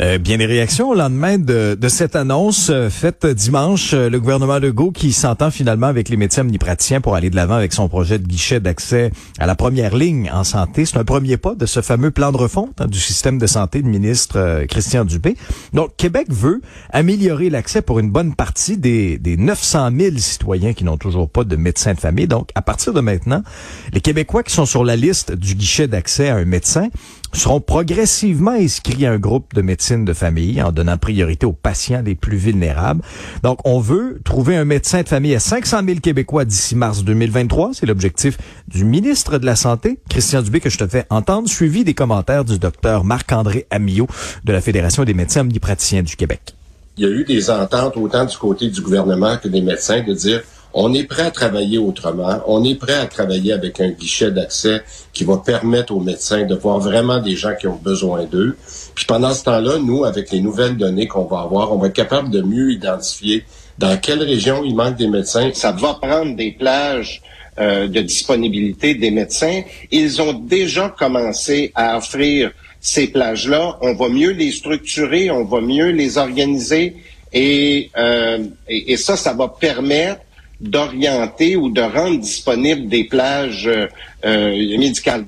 Euh, 0.00 0.18
bien 0.18 0.38
des 0.38 0.46
réactions 0.46 0.90
au 0.90 0.94
lendemain 0.94 1.38
de, 1.38 1.78
de 1.80 1.88
cette 1.88 2.16
annonce 2.16 2.68
euh, 2.68 2.90
faite 2.90 3.26
dimanche. 3.26 3.94
Euh, 3.94 4.10
le 4.10 4.18
gouvernement 4.18 4.58
Legault 4.58 4.90
qui 4.90 5.12
s'entend 5.12 5.52
finalement 5.52 5.86
avec 5.86 6.08
les 6.08 6.16
médecins 6.16 6.42
omnipraticiens 6.42 7.00
pour 7.00 7.14
aller 7.14 7.30
de 7.30 7.36
l'avant 7.36 7.54
avec 7.54 7.72
son 7.72 7.88
projet 7.88 8.18
de 8.18 8.26
guichet 8.26 8.58
d'accès 8.58 9.12
à 9.38 9.46
la 9.46 9.54
première 9.54 9.96
ligne 9.96 10.28
en 10.32 10.42
santé. 10.42 10.84
C'est 10.84 10.96
un 10.96 11.04
premier 11.04 11.36
pas 11.36 11.54
de 11.54 11.64
ce 11.64 11.80
fameux 11.80 12.10
plan 12.10 12.32
de 12.32 12.36
refonte 12.36 12.80
hein, 12.80 12.86
du 12.86 12.98
système 12.98 13.38
de 13.38 13.46
santé 13.46 13.82
du 13.82 13.88
ministre 13.88 14.64
Christian 14.68 15.04
Dubé. 15.04 15.36
Donc, 15.72 15.96
Québec 15.96 16.26
veut 16.30 16.60
améliorer 16.90 17.48
l'accès 17.48 17.80
pour 17.80 18.00
une 18.00 18.10
bonne 18.10 18.34
partie 18.34 18.76
des, 18.76 19.16
des 19.18 19.36
900 19.36 19.90
000 19.96 20.16
citoyens 20.18 20.72
qui 20.72 20.82
n'ont 20.82 20.98
toujours 20.98 21.30
pas 21.30 21.44
de 21.44 21.54
médecin 21.54 21.94
de 21.94 22.00
famille. 22.00 22.26
Donc, 22.26 22.50
à 22.56 22.62
partir 22.62 22.94
de 22.94 23.00
maintenant, 23.00 23.44
les 23.92 24.00
Québécois 24.00 24.42
qui 24.42 24.52
sont 24.52 24.66
sur 24.66 24.82
la 24.82 24.96
liste 24.96 25.32
du 25.32 25.54
guichet 25.54 25.86
d'accès 25.86 26.30
à 26.30 26.34
un 26.34 26.44
médecin 26.44 26.88
seront 27.36 27.60
progressivement 27.60 28.52
inscrits 28.52 29.06
à 29.06 29.12
un 29.12 29.18
groupe 29.18 29.54
de 29.54 29.62
médecine 29.62 30.04
de 30.04 30.12
famille 30.12 30.62
en 30.62 30.72
donnant 30.72 30.96
priorité 30.96 31.46
aux 31.46 31.52
patients 31.52 32.02
les 32.04 32.14
plus 32.14 32.36
vulnérables. 32.36 33.02
Donc, 33.42 33.58
on 33.64 33.80
veut 33.80 34.20
trouver 34.24 34.56
un 34.56 34.64
médecin 34.64 35.02
de 35.02 35.08
famille 35.08 35.34
à 35.34 35.40
500 35.40 35.80
000 35.86 36.00
Québécois 36.00 36.44
d'ici 36.44 36.76
mars 36.76 37.04
2023. 37.04 37.70
C'est 37.74 37.86
l'objectif 37.86 38.38
du 38.68 38.84
ministre 38.84 39.38
de 39.38 39.46
la 39.46 39.56
Santé, 39.56 39.98
Christian 40.08 40.42
Dubé, 40.42 40.60
que 40.60 40.70
je 40.70 40.78
te 40.78 40.86
fais 40.86 41.06
entendre, 41.10 41.48
suivi 41.48 41.84
des 41.84 41.94
commentaires 41.94 42.44
du 42.44 42.58
docteur 42.58 43.04
Marc-André 43.04 43.66
Amillot 43.70 44.06
de 44.44 44.52
la 44.52 44.60
Fédération 44.60 45.04
des 45.04 45.14
médecins 45.14 45.42
omnipraticiens 45.42 46.02
du 46.02 46.16
Québec. 46.16 46.54
Il 46.96 47.04
y 47.04 47.06
a 47.06 47.10
eu 47.10 47.24
des 47.24 47.50
ententes 47.50 47.96
autant 47.96 48.24
du 48.24 48.36
côté 48.36 48.68
du 48.68 48.80
gouvernement 48.80 49.36
que 49.36 49.48
des 49.48 49.60
médecins 49.60 50.02
de 50.02 50.14
dire 50.14 50.42
on 50.74 50.92
est 50.92 51.04
prêt 51.04 51.22
à 51.22 51.30
travailler 51.30 51.78
autrement. 51.78 52.40
On 52.46 52.64
est 52.64 52.74
prêt 52.74 52.94
à 52.94 53.06
travailler 53.06 53.52
avec 53.52 53.80
un 53.80 53.90
guichet 53.90 54.32
d'accès 54.32 54.82
qui 55.12 55.24
va 55.24 55.36
permettre 55.38 55.94
aux 55.94 56.00
médecins 56.00 56.42
de 56.42 56.54
voir 56.54 56.80
vraiment 56.80 57.18
des 57.20 57.36
gens 57.36 57.54
qui 57.58 57.68
ont 57.68 57.78
besoin 57.80 58.24
d'eux. 58.24 58.56
Puis 58.94 59.06
pendant 59.06 59.32
ce 59.32 59.44
temps-là, 59.44 59.78
nous, 59.78 60.04
avec 60.04 60.32
les 60.32 60.40
nouvelles 60.40 60.76
données 60.76 61.06
qu'on 61.06 61.24
va 61.24 61.40
avoir, 61.40 61.72
on 61.72 61.78
va 61.78 61.86
être 61.86 61.94
capable 61.94 62.30
de 62.30 62.42
mieux 62.42 62.72
identifier 62.72 63.44
dans 63.78 63.96
quelle 63.98 64.22
région 64.22 64.64
il 64.64 64.74
manque 64.74 64.96
des 64.96 65.08
médecins. 65.08 65.50
Ça 65.54 65.70
va 65.70 65.94
prendre 65.94 66.34
des 66.36 66.50
plages 66.50 67.22
euh, 67.58 67.86
de 67.86 68.00
disponibilité 68.00 68.96
des 68.96 69.12
médecins. 69.12 69.62
Ils 69.92 70.20
ont 70.20 70.32
déjà 70.32 70.88
commencé 70.88 71.70
à 71.76 71.96
offrir 71.96 72.50
ces 72.80 73.06
plages-là. 73.06 73.78
On 73.80 73.94
va 73.94 74.08
mieux 74.08 74.32
les 74.32 74.50
structurer, 74.50 75.30
on 75.30 75.44
va 75.44 75.60
mieux 75.60 75.90
les 75.90 76.18
organiser. 76.18 76.96
Et, 77.32 77.90
euh, 77.96 78.44
et, 78.68 78.92
et 78.92 78.96
ça, 78.96 79.16
ça 79.16 79.32
va 79.34 79.48
permettre 79.48 80.20
d'orienter 80.64 81.56
ou 81.56 81.70
de 81.70 81.80
rendre 81.80 82.20
disponibles 82.20 82.88
des 82.88 83.04
plages 83.04 83.66
euh, 83.66 83.86
euh, 84.24 84.78
médicales. 84.78 85.24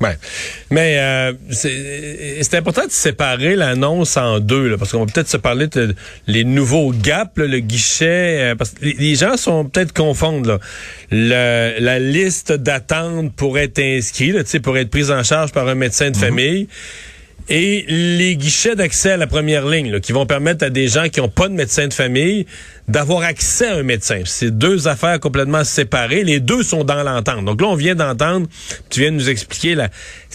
Ouais. 0.00 0.16
Mais 0.70 0.98
euh, 0.98 1.32
c'est 1.50 2.54
important 2.54 2.84
de 2.84 2.90
séparer 2.90 3.54
l'annonce 3.54 4.16
en 4.16 4.40
deux, 4.40 4.68
là, 4.68 4.76
parce 4.76 4.92
qu'on 4.92 5.04
va 5.04 5.10
peut-être 5.10 5.28
se 5.28 5.36
parler 5.36 5.68
de 5.68 5.94
les 6.26 6.44
nouveaux 6.44 6.92
gaps, 6.92 7.30
le 7.36 7.60
guichet, 7.60 8.54
parce 8.58 8.70
que 8.70 8.84
les 8.84 9.14
gens 9.14 9.36
sont 9.36 9.64
peut-être 9.64 9.94
confondent 9.94 10.58
là. 11.10 11.78
la 11.78 11.98
liste 12.00 12.52
d'attente 12.52 13.32
pour 13.34 13.56
être 13.56 13.78
inscrit, 13.78 14.32
là, 14.32 14.42
pour 14.62 14.76
être 14.76 14.90
prise 14.90 15.10
en 15.10 15.22
charge 15.22 15.52
par 15.52 15.68
un 15.68 15.76
médecin 15.76 16.10
de 16.10 16.16
mm-hmm. 16.16 16.20
famille 16.20 16.68
et 17.48 17.84
les 17.88 18.36
guichets 18.36 18.74
d'accès 18.74 19.12
à 19.12 19.16
la 19.16 19.26
première 19.26 19.66
ligne 19.66 20.00
qui 20.00 20.12
vont 20.12 20.26
permettre 20.26 20.64
à 20.64 20.70
des 20.70 20.88
gens 20.88 21.08
qui 21.08 21.20
n'ont 21.20 21.28
pas 21.28 21.48
de 21.48 21.54
médecin 21.54 21.88
de 21.88 21.92
famille 21.92 22.46
d'avoir 22.88 23.22
accès 23.22 23.68
à 23.68 23.76
un 23.76 23.82
médecin. 23.82 24.22
C'est 24.24 24.50
deux 24.50 24.88
affaires 24.88 25.20
complètement 25.20 25.64
séparées. 25.64 26.24
Les 26.24 26.40
deux 26.40 26.62
sont 26.62 26.84
dans 26.84 27.02
l'entente. 27.02 27.44
Donc 27.44 27.60
là, 27.60 27.68
on 27.68 27.74
vient 27.74 27.94
d'entendre, 27.94 28.46
tu 28.90 29.00
viens 29.00 29.10
de 29.10 29.16
nous 29.16 29.28
expliquer 29.28 29.74
la, 29.74 29.88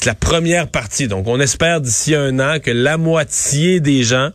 la 0.06 0.16
première 0.16 0.68
partie. 0.68 1.08
Donc 1.08 1.28
on 1.28 1.40
espère 1.40 1.82
d'ici 1.82 2.16
un 2.16 2.40
an 2.40 2.60
que 2.60 2.72
la 2.72 2.98
moitié 2.98 3.80
des 3.80 4.04
gens 4.04 4.32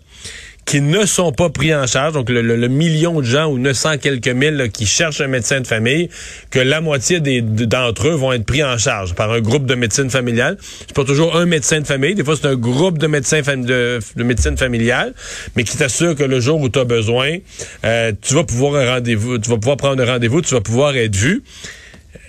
qui 0.65 0.81
ne 0.81 1.05
sont 1.05 1.33
pas 1.33 1.51
pris 1.51 1.75
en 1.75 1.87
charge, 1.87 2.15
donc 2.15 2.31
le, 2.31 2.69
million 2.69 3.21
de 3.21 3.27
gens 3.27 3.47
ou 3.47 3.59
900 3.59 3.99
quelques 3.99 4.29
mille 4.29 4.71
qui 4.73 4.87
cherchent 4.87 5.21
un 5.21 5.27
médecin 5.27 5.61
de 5.61 5.67
famille, 5.67 6.09
que 6.51 6.59
la 6.59 6.81
moitié 6.81 7.21
d'entre 7.21 8.09
eux 8.09 8.15
vont 8.15 8.33
être 8.33 8.47
pris 8.47 8.65
en 8.65 8.79
charge 8.79 9.15
par 9.15 9.31
un 9.31 9.41
groupe 9.41 9.67
de 9.67 9.75
médecine 9.75 10.11
familiale. 10.11 10.57
C'est 10.61 10.95
pas 10.95 11.05
toujours 11.05 11.37
un 11.37 11.47
médecin 11.47 11.81
de 11.81 11.87
famille, 11.87 12.15
des 12.15 12.25
fois 12.25 12.37
c'est 12.41 12.49
un 12.49 12.57
groupe 12.57 12.99
de 12.99 13.07
médecins 13.07 13.43
de, 13.43 14.01
médecine 14.17 14.57
familiale, 14.57 15.15
mais 15.57 15.65
qui 15.65 15.77
t'assure 15.77 16.15
que 16.15 16.25
le 16.25 16.41
jour 16.41 16.61
où 16.61 16.69
tu 16.69 16.79
as 16.79 16.85
besoin, 16.85 17.37
euh, 17.85 18.13
tu 18.21 18.35
vas 18.35 18.45
pouvoir 18.45 18.77
un 18.77 18.95
rendez-vous, 18.95 19.39
tu 19.39 19.51
vas 19.51 19.59
pouvoir 19.59 19.77
prendre 19.77 20.03
un 20.03 20.07
rendez-vous, 20.07 20.41
tu 20.41 20.55
vas 20.55 20.61
pouvoir 20.61 20.97
être 20.97 21.17
vu 21.17 21.43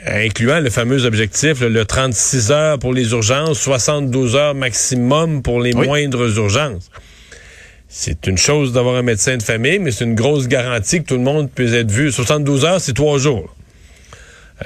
incluant 0.07 0.59
le 0.59 0.69
fameux 0.69 1.05
objectif, 1.05 1.61
le 1.61 1.83
36 1.83 2.51
heures 2.51 2.79
pour 2.79 2.93
les 2.93 3.11
urgences, 3.11 3.59
72 3.59 4.35
heures 4.35 4.53
maximum 4.53 5.41
pour 5.41 5.61
les 5.61 5.73
moindres 5.73 6.37
urgences 6.37 6.91
c'est 7.97 8.27
une 8.27 8.37
chose 8.37 8.73
d'avoir 8.73 8.97
un 8.97 9.03
médecin 9.03 9.37
de 9.37 9.41
famille, 9.41 9.79
mais 9.79 9.89
c'est 9.89 10.03
une 10.03 10.15
grosse 10.15 10.49
garantie 10.49 11.01
que 11.01 11.07
tout 11.07 11.15
le 11.15 11.21
monde 11.21 11.49
puisse 11.49 11.71
être 11.71 11.89
vu. 11.89 12.11
72 12.11 12.65
heures, 12.65 12.81
c'est 12.81 12.91
trois 12.91 13.17
jours. 13.19 13.55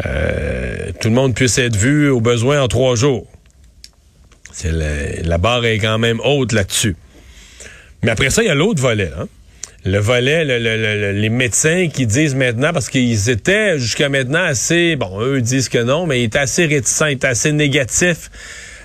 Euh, 0.04 0.92
tout 1.00 1.10
le 1.10 1.13
monde 1.13 1.36
puisse 1.36 1.60
être 1.60 1.76
vu 1.76 2.10
au 2.10 2.22
besoin 2.22 2.60
en 2.60 2.68
trois 2.68 2.96
jours. 2.96 3.28
C'est 4.52 4.72
la, 4.72 5.38
barre 5.38 5.63
est 5.63 5.78
quand 5.78 6.00
même 6.00 6.20
haute 6.24 6.54
là-dessus. 6.54 6.96
Mais 8.02 8.10
après 8.10 8.32
ça, 8.32 8.42
il 8.42 8.48
y 8.48 8.50
a 8.50 8.56
l'autre 8.56 8.82
volet. 8.82 9.12
Hein? 9.15 9.28
Le 9.86 10.00
volet, 10.00 10.44
les 11.13 11.30
médecins 11.30 11.88
qui 11.88 12.08
disent 12.08 12.34
maintenant, 12.34 12.74
parce 12.74 12.89
qu'ils 12.89 13.30
étaient 13.30 13.78
jusqu'à 13.78 14.10
maintenant 14.10 14.44
assez, 14.44 14.96
bon, 14.96 15.22
eux 15.22 15.39
disent 15.42 15.70
que 15.70 15.78
non, 15.78 16.08
mais 16.08 16.22
ils 16.22 16.26
étaient 16.26 16.39
assez 16.39 16.65
réticents, 16.65 17.06
ils 17.06 17.13
étaient 17.13 17.28
assez 17.28 17.52
négatifs 17.52 18.32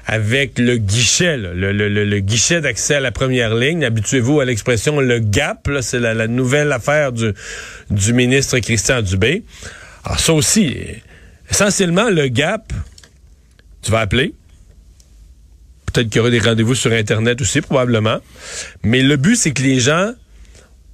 avec 0.07 0.59
le 0.59 0.77
guichet, 0.77 1.37
le, 1.37 2.21
guichet 2.21 2.61
d'accès 2.61 2.97
à 2.97 3.01
la 3.01 3.11
première 3.11 3.55
ligne. 3.55 3.85
Habituez-vous 3.85 4.41
à 4.41 4.45
l'expression 4.45 5.01
le 5.01 5.19
GAP, 5.19 5.71
c'est 5.81 6.01
la, 6.01 6.27
nouvelle 6.27 6.73
affaire 6.73 7.13
du, 7.13 7.33
du 7.91 8.13
ministre 8.13 8.59
Christian 8.59 9.03
Dubé. 9.03 9.45
Alors 10.05 10.21
ça 10.21 10.35
aussi, 10.35 10.77
essentiellement 11.51 12.11
le 12.11 12.29
GAP, 12.29 12.73
tu 13.83 13.91
vas 13.91 14.01
appeler. 14.01 14.35
Peut-être 15.87 16.09
qu'il 16.09 16.17
y 16.17 16.21
aura 16.21 16.31
des 16.31 16.41
rendez-vous 16.41 16.75
sur 16.75 16.93
Internet 16.93 17.41
aussi, 17.41 17.61
probablement. 17.61 18.19
Mais 18.83 19.03
le 19.03 19.17
but, 19.17 19.37
c'est 19.37 19.53
que 19.53 19.63
les 19.63 19.81
gens 19.81 20.13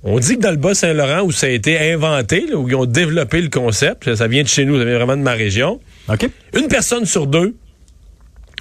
on 0.02 0.18
dit 0.18 0.36
que 0.36 0.40
dans 0.40 0.50
le 0.50 0.56
Bas-Saint-Laurent, 0.56 1.22
où 1.24 1.30
ça 1.32 1.46
a 1.46 1.50
été 1.50 1.92
inventé, 1.92 2.54
où 2.54 2.66
ils 2.68 2.74
ont 2.74 2.86
développé 2.86 3.42
le 3.42 3.50
concept, 3.50 4.14
ça 4.14 4.28
vient 4.28 4.42
de 4.42 4.48
chez 4.48 4.64
nous, 4.64 4.78
ça 4.78 4.84
vient 4.84 4.96
vraiment 4.96 5.16
de 5.16 5.22
ma 5.22 5.34
région. 5.34 5.78
Une 6.54 6.68
personne 6.68 7.04
sur 7.04 7.26
deux 7.26 7.54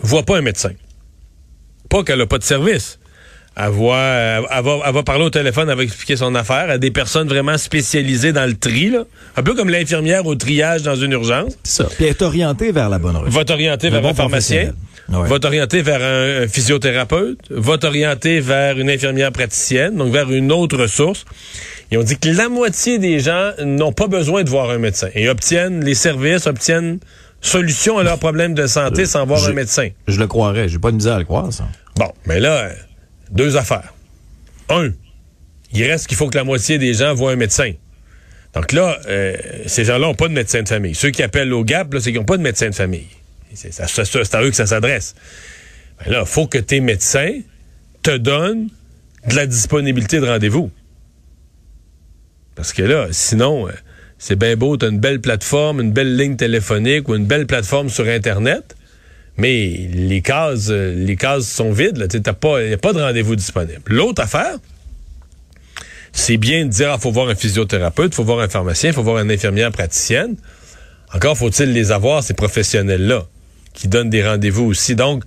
voit 0.01 0.23
pas 0.23 0.37
un 0.37 0.41
médecin. 0.41 0.71
Pas 1.89 2.03
qu'elle 2.03 2.21
a 2.21 2.27
pas 2.27 2.37
de 2.37 2.43
service. 2.43 2.99
Elle, 3.61 3.71
voit, 3.71 3.97
elle, 3.97 4.43
va, 4.63 5.03
parler 5.03 5.25
au 5.25 5.29
téléphone, 5.29 5.69
elle 5.69 5.75
va 5.75 5.83
expliquer 5.83 6.15
son 6.15 6.33
affaire 6.33 6.69
à 6.69 6.77
des 6.77 6.91
personnes 6.91 7.27
vraiment 7.27 7.57
spécialisées 7.57 8.31
dans 8.31 8.45
le 8.45 8.55
tri, 8.55 8.89
là. 8.89 9.03
un 9.35 9.43
peu 9.43 9.53
comme 9.53 9.69
l'infirmière 9.69 10.25
au 10.25 10.35
triage 10.35 10.83
dans 10.83 10.95
une 10.95 11.11
urgence. 11.11 11.57
Ça. 11.63 11.85
Puis 11.85 12.05
elle 12.05 12.11
est 12.11 12.21
orientée 12.21 12.71
vers 12.71 12.87
la 12.87 12.99
bonne 12.99 13.17
route. 13.17 13.27
Va 13.27 13.43
t'orienter 13.43 13.89
vers 13.89 14.05
un 14.05 14.13
pharmacien. 14.13 14.71
Va 15.09 15.39
t'orienter 15.39 15.81
vers 15.81 16.01
un, 16.01 16.47
physiothérapeute. 16.47 17.39
Va 17.49 17.77
t'orienter 17.77 18.39
vers 18.39 18.79
une 18.79 18.89
infirmière 18.89 19.31
praticienne, 19.31 19.97
donc 19.97 20.13
vers 20.13 20.31
une 20.31 20.51
autre 20.51 20.77
ressource. 20.77 21.25
Ils 21.91 21.97
ont 21.97 22.03
dit 22.03 22.17
que 22.17 22.29
la 22.29 22.47
moitié 22.47 22.99
des 22.99 23.19
gens 23.19 23.51
n'ont 23.65 23.93
pas 23.93 24.07
besoin 24.07 24.43
de 24.43 24.49
voir 24.49 24.69
un 24.69 24.77
médecin 24.77 25.09
et 25.15 25.27
obtiennent 25.27 25.83
les 25.83 25.95
services, 25.95 26.45
obtiennent 26.45 26.99
solution 27.41 27.97
à 27.97 28.03
leurs 28.03 28.19
problèmes 28.19 28.53
de 28.53 28.67
santé 28.67 29.05
sans 29.05 29.25
voir 29.25 29.43
un 29.45 29.53
médecin. 29.53 29.89
Je 30.07 30.19
le 30.19 30.27
croirais. 30.27 30.69
J'ai 30.69 30.79
pas 30.79 30.91
de 30.91 30.97
misère 30.97 31.15
à 31.15 31.19
le 31.19 31.25
croire, 31.25 31.51
ça. 31.53 31.67
Bon, 31.95 32.11
mais 32.25 32.39
là, 32.39 32.69
deux 33.31 33.57
affaires. 33.57 33.93
Un, 34.69 34.91
il 35.71 35.83
reste 35.85 36.07
qu'il 36.07 36.17
faut 36.17 36.27
que 36.29 36.37
la 36.37 36.43
moitié 36.43 36.77
des 36.77 36.93
gens 36.93 37.13
voient 37.13 37.31
un 37.31 37.37
médecin. 37.37 37.73
Donc 38.53 38.71
là, 38.71 38.99
euh, 39.07 39.35
ces 39.67 39.85
gens-là 39.85 40.07
n'ont 40.07 40.15
pas 40.15 40.27
de 40.27 40.33
médecin 40.33 40.63
de 40.63 40.67
famille. 40.67 40.95
Ceux 40.95 41.11
qui 41.11 41.21
appellent 41.21 41.53
au 41.53 41.63
GAP, 41.63 41.95
c'est 41.99 42.11
qu'ils 42.11 42.15
n'ont 42.15 42.25
pas 42.25 42.37
de 42.37 42.41
médecin 42.41 42.69
de 42.69 42.75
famille. 42.75 43.07
C'est 43.53 43.79
à 43.79 44.43
eux 44.43 44.49
que 44.49 44.55
ça 44.55 44.65
s'adresse. 44.65 45.15
Ben 45.99 46.11
là, 46.11 46.19
il 46.21 46.27
faut 46.27 46.47
que 46.47 46.57
tes 46.57 46.79
médecins 46.79 47.39
te 48.01 48.15
donnent 48.15 48.69
de 49.27 49.35
la 49.35 49.45
disponibilité 49.45 50.19
de 50.19 50.25
rendez-vous. 50.25 50.71
Parce 52.55 52.73
que 52.73 52.81
là, 52.81 53.07
sinon, 53.11 53.67
euh, 53.67 53.71
c'est 54.19 54.35
bien 54.35 54.55
beau, 54.57 54.77
tu 54.77 54.85
as 54.85 54.89
une 54.89 54.99
belle 54.99 55.21
plateforme, 55.21 55.79
une 55.79 55.91
belle 55.91 56.15
ligne 56.17 56.35
téléphonique 56.35 57.07
ou 57.07 57.15
une 57.15 57.25
belle 57.25 57.47
plateforme 57.47 57.89
sur 57.89 58.05
Internet, 58.07 58.75
mais 59.37 59.89
les 59.93 60.21
cases, 60.21 60.69
les 60.69 61.15
cases 61.15 61.47
sont 61.47 61.71
vides. 61.71 62.05
Il 62.13 62.19
n'y 62.19 62.73
a 62.73 62.77
pas 62.77 62.93
de 62.93 63.01
rendez-vous 63.01 63.37
disponible. 63.37 63.81
L'autre 63.87 64.21
affaire, 64.21 64.57
c'est 66.11 66.35
bien 66.35 66.65
de 66.65 66.69
dire, 66.69 66.89
il 66.89 66.93
ah, 66.95 66.97
faut 66.97 67.11
voir 67.11 67.29
un 67.29 67.35
physiothérapeute, 67.35 68.11
il 68.11 68.15
faut 68.15 68.25
voir 68.25 68.41
un 68.41 68.49
pharmacien, 68.49 68.89
il 68.89 68.93
faut 68.93 69.03
voir 69.03 69.19
une 69.19 69.31
infirmière 69.31 69.71
praticienne. 69.71 70.35
Encore 71.13 71.37
faut-il 71.37 71.71
les 71.71 71.91
avoir, 71.93 72.21
ces 72.21 72.33
professionnels-là, 72.33 73.25
qui 73.73 73.87
donnent 73.87 74.09
des 74.09 74.27
rendez-vous 74.27 74.65
aussi. 74.65 74.95
Donc, 74.95 75.23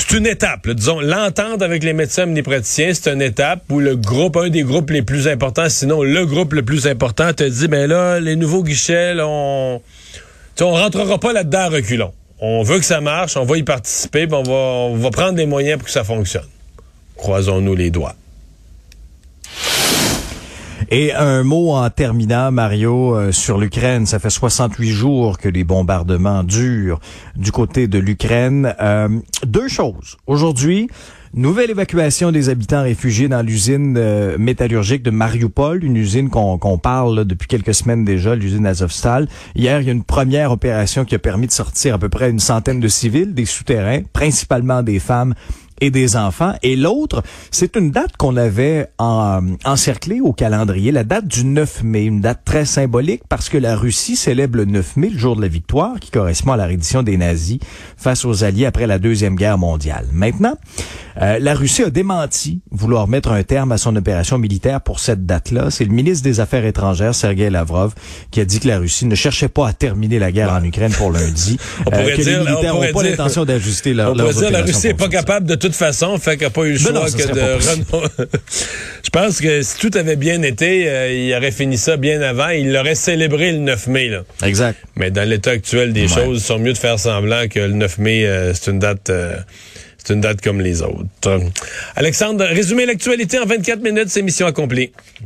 c'est 0.00 0.16
une 0.16 0.26
étape. 0.26 0.68
disons, 0.68 1.00
l'entente 1.00 1.62
avec 1.62 1.84
les 1.84 1.92
médecins 1.92 2.24
omnipraticiens, 2.24 2.92
c'est 2.94 3.12
une 3.12 3.20
étape 3.20 3.62
où 3.70 3.80
le 3.80 3.96
groupe, 3.96 4.36
un 4.36 4.48
des 4.48 4.62
groupes 4.62 4.90
les 4.90 5.02
plus 5.02 5.28
importants, 5.28 5.68
sinon 5.68 6.02
le 6.02 6.24
groupe 6.24 6.54
le 6.54 6.62
plus 6.62 6.86
important, 6.86 7.32
te 7.32 7.44
dit, 7.44 7.68
ben 7.68 7.88
là, 7.88 8.18
les 8.18 8.36
nouveaux 8.36 8.64
guichets, 8.64 9.14
on, 9.20 9.80
on 10.60 10.70
rentrera 10.70 11.18
pas 11.18 11.32
là-dedans 11.32 11.68
reculons. 11.68 12.12
On 12.40 12.62
veut 12.62 12.78
que 12.78 12.84
ça 12.84 13.02
marche, 13.02 13.36
on 13.36 13.44
va 13.44 13.58
y 13.58 13.62
participer, 13.62 14.26
on 14.30 14.96
va 14.96 15.10
prendre 15.10 15.34
des 15.34 15.46
moyens 15.46 15.78
pour 15.78 15.86
que 15.86 15.92
ça 15.92 16.04
fonctionne. 16.04 16.48
croisons-nous 17.16 17.74
les 17.74 17.90
doigts. 17.90 18.16
Et 20.92 21.12
un 21.14 21.44
mot 21.44 21.70
en 21.70 21.88
terminant, 21.88 22.50
Mario, 22.50 23.14
euh, 23.14 23.30
sur 23.30 23.58
l'Ukraine. 23.58 24.06
Ça 24.06 24.18
fait 24.18 24.28
68 24.28 24.90
jours 24.90 25.38
que 25.38 25.48
les 25.48 25.62
bombardements 25.62 26.42
durent 26.42 26.98
du 27.36 27.52
côté 27.52 27.86
de 27.86 28.00
l'Ukraine. 28.00 28.74
Euh, 28.80 29.08
deux 29.46 29.68
choses. 29.68 30.16
Aujourd'hui, 30.26 30.88
Nouvelle 31.32 31.70
évacuation 31.70 32.32
des 32.32 32.48
habitants 32.48 32.82
réfugiés 32.82 33.28
dans 33.28 33.42
l'usine 33.42 33.94
euh, 33.96 34.36
métallurgique 34.36 35.04
de 35.04 35.12
Mariupol, 35.12 35.84
une 35.84 35.96
usine 35.96 36.28
qu'on 36.28 36.78
parle 36.78 37.24
depuis 37.24 37.46
quelques 37.46 37.72
semaines 37.72 38.04
déjà, 38.04 38.34
l'usine 38.34 38.66
Azovstal. 38.66 39.28
Hier, 39.54 39.80
il 39.80 39.86
y 39.86 39.90
a 39.90 39.92
une 39.92 40.02
première 40.02 40.50
opération 40.50 41.04
qui 41.04 41.14
a 41.14 41.20
permis 41.20 41.46
de 41.46 41.52
sortir 41.52 41.94
à 41.94 41.98
peu 41.98 42.08
près 42.08 42.30
une 42.30 42.40
centaine 42.40 42.80
de 42.80 42.88
civils 42.88 43.32
des 43.32 43.44
souterrains, 43.44 44.00
principalement 44.12 44.82
des 44.82 44.98
femmes 44.98 45.34
et 45.80 45.90
des 45.90 46.16
enfants. 46.16 46.54
Et 46.62 46.76
l'autre, 46.76 47.22
c'est 47.50 47.76
une 47.76 47.90
date 47.90 48.16
qu'on 48.16 48.36
avait 48.36 48.88
en, 48.98 49.40
encerclée 49.64 50.20
au 50.20 50.32
calendrier, 50.32 50.92
la 50.92 51.04
date 51.04 51.26
du 51.26 51.44
9 51.44 51.82
mai, 51.84 52.04
une 52.04 52.20
date 52.20 52.40
très 52.44 52.64
symbolique 52.64 53.22
parce 53.28 53.48
que 53.48 53.58
la 53.58 53.76
Russie 53.76 54.16
célèbre 54.16 54.58
le 54.58 54.64
9 54.64 54.96
mai, 54.96 55.10
le 55.10 55.18
jour 55.18 55.36
de 55.36 55.42
la 55.42 55.48
victoire, 55.48 55.98
qui 56.00 56.10
correspond 56.10 56.52
à 56.52 56.56
la 56.56 56.66
reddition 56.66 57.02
des 57.02 57.16
nazis 57.16 57.58
face 57.96 58.24
aux 58.24 58.44
Alliés 58.44 58.66
après 58.66 58.86
la 58.86 58.98
Deuxième 58.98 59.36
Guerre 59.36 59.58
mondiale. 59.58 60.06
Maintenant, 60.12 60.54
euh, 61.20 61.38
la 61.38 61.54
Russie 61.54 61.82
a 61.82 61.90
démenti 61.90 62.60
vouloir 62.70 63.08
mettre 63.08 63.32
un 63.32 63.42
terme 63.42 63.72
à 63.72 63.78
son 63.78 63.94
opération 63.96 64.38
militaire 64.38 64.80
pour 64.80 65.00
cette 65.00 65.26
date-là. 65.26 65.70
C'est 65.70 65.84
le 65.84 65.92
ministre 65.92 66.24
des 66.24 66.40
Affaires 66.40 66.64
étrangères, 66.64 67.14
Sergei 67.14 67.50
Lavrov, 67.50 67.94
qui 68.30 68.40
a 68.40 68.44
dit 68.44 68.60
que 68.60 68.68
la 68.68 68.78
Russie 68.78 69.06
ne 69.06 69.14
cherchait 69.14 69.48
pas 69.48 69.68
à 69.68 69.72
terminer 69.72 70.18
la 70.18 70.32
guerre 70.32 70.52
en 70.52 70.62
Ukraine 70.62 70.92
pour 70.92 71.10
lundi. 71.10 71.58
on 71.80 71.90
pourrait 71.90 72.12
euh, 72.12 72.16
que 72.16 72.22
dire, 72.22 72.42
les 72.42 72.50
militaires 72.50 72.74
n'ont 72.74 72.92
pas 72.92 73.02
l'intention 73.02 73.44
d'ajuster 73.44 73.94
leur, 73.94 74.12
on 74.12 74.16
pourrait 74.16 74.34
dire 74.34 74.50
la 74.50 74.62
Russie 74.62 74.88
n'est 74.88 74.94
pas 74.94 75.08
capable 75.08 75.46
de 75.46 75.54
toute 75.70 75.78
façon, 75.78 76.18
fait 76.18 76.40
n'a 76.40 76.50
pas 76.50 76.62
eu 76.62 76.72
le 76.72 76.78
choix 76.78 76.92
que 76.92 77.32
de... 77.32 78.28
Je 79.04 79.10
pense 79.10 79.40
que 79.40 79.62
si 79.62 79.78
tout 79.78 79.90
avait 79.96 80.16
bien 80.16 80.42
été, 80.42 80.88
euh, 80.88 81.12
il 81.12 81.34
aurait 81.34 81.50
fini 81.50 81.76
ça 81.76 81.96
bien 81.96 82.20
avant. 82.20 82.48
Il 82.50 82.72
l'aurait 82.72 82.94
célébré 82.94 83.52
le 83.52 83.58
9 83.58 83.86
mai. 83.88 84.08
Là. 84.08 84.22
Exact. 84.44 84.78
Mais 84.96 85.10
dans 85.10 85.28
l'état 85.28 85.50
actuel 85.52 85.92
des 85.92 86.08
choses, 86.08 86.38
ils 86.38 86.44
sont 86.44 86.58
mieux 86.58 86.72
de 86.72 86.78
faire 86.78 86.98
semblant 86.98 87.48
que 87.48 87.60
le 87.60 87.72
9 87.72 87.98
mai, 87.98 88.52
c'est 88.54 88.70
une 88.70 88.78
date... 88.78 89.10
C'est 90.02 90.14
une 90.14 90.22
date 90.22 90.40
comme 90.40 90.62
les 90.62 90.80
autres. 90.80 91.40
Alexandre, 91.94 92.46
résumer 92.46 92.86
l'actualité 92.86 93.38
en 93.38 93.44
24 93.44 93.82
minutes, 93.82 94.08
c'est 94.08 94.22
mission 94.22 94.46
accomplie. 94.46 94.92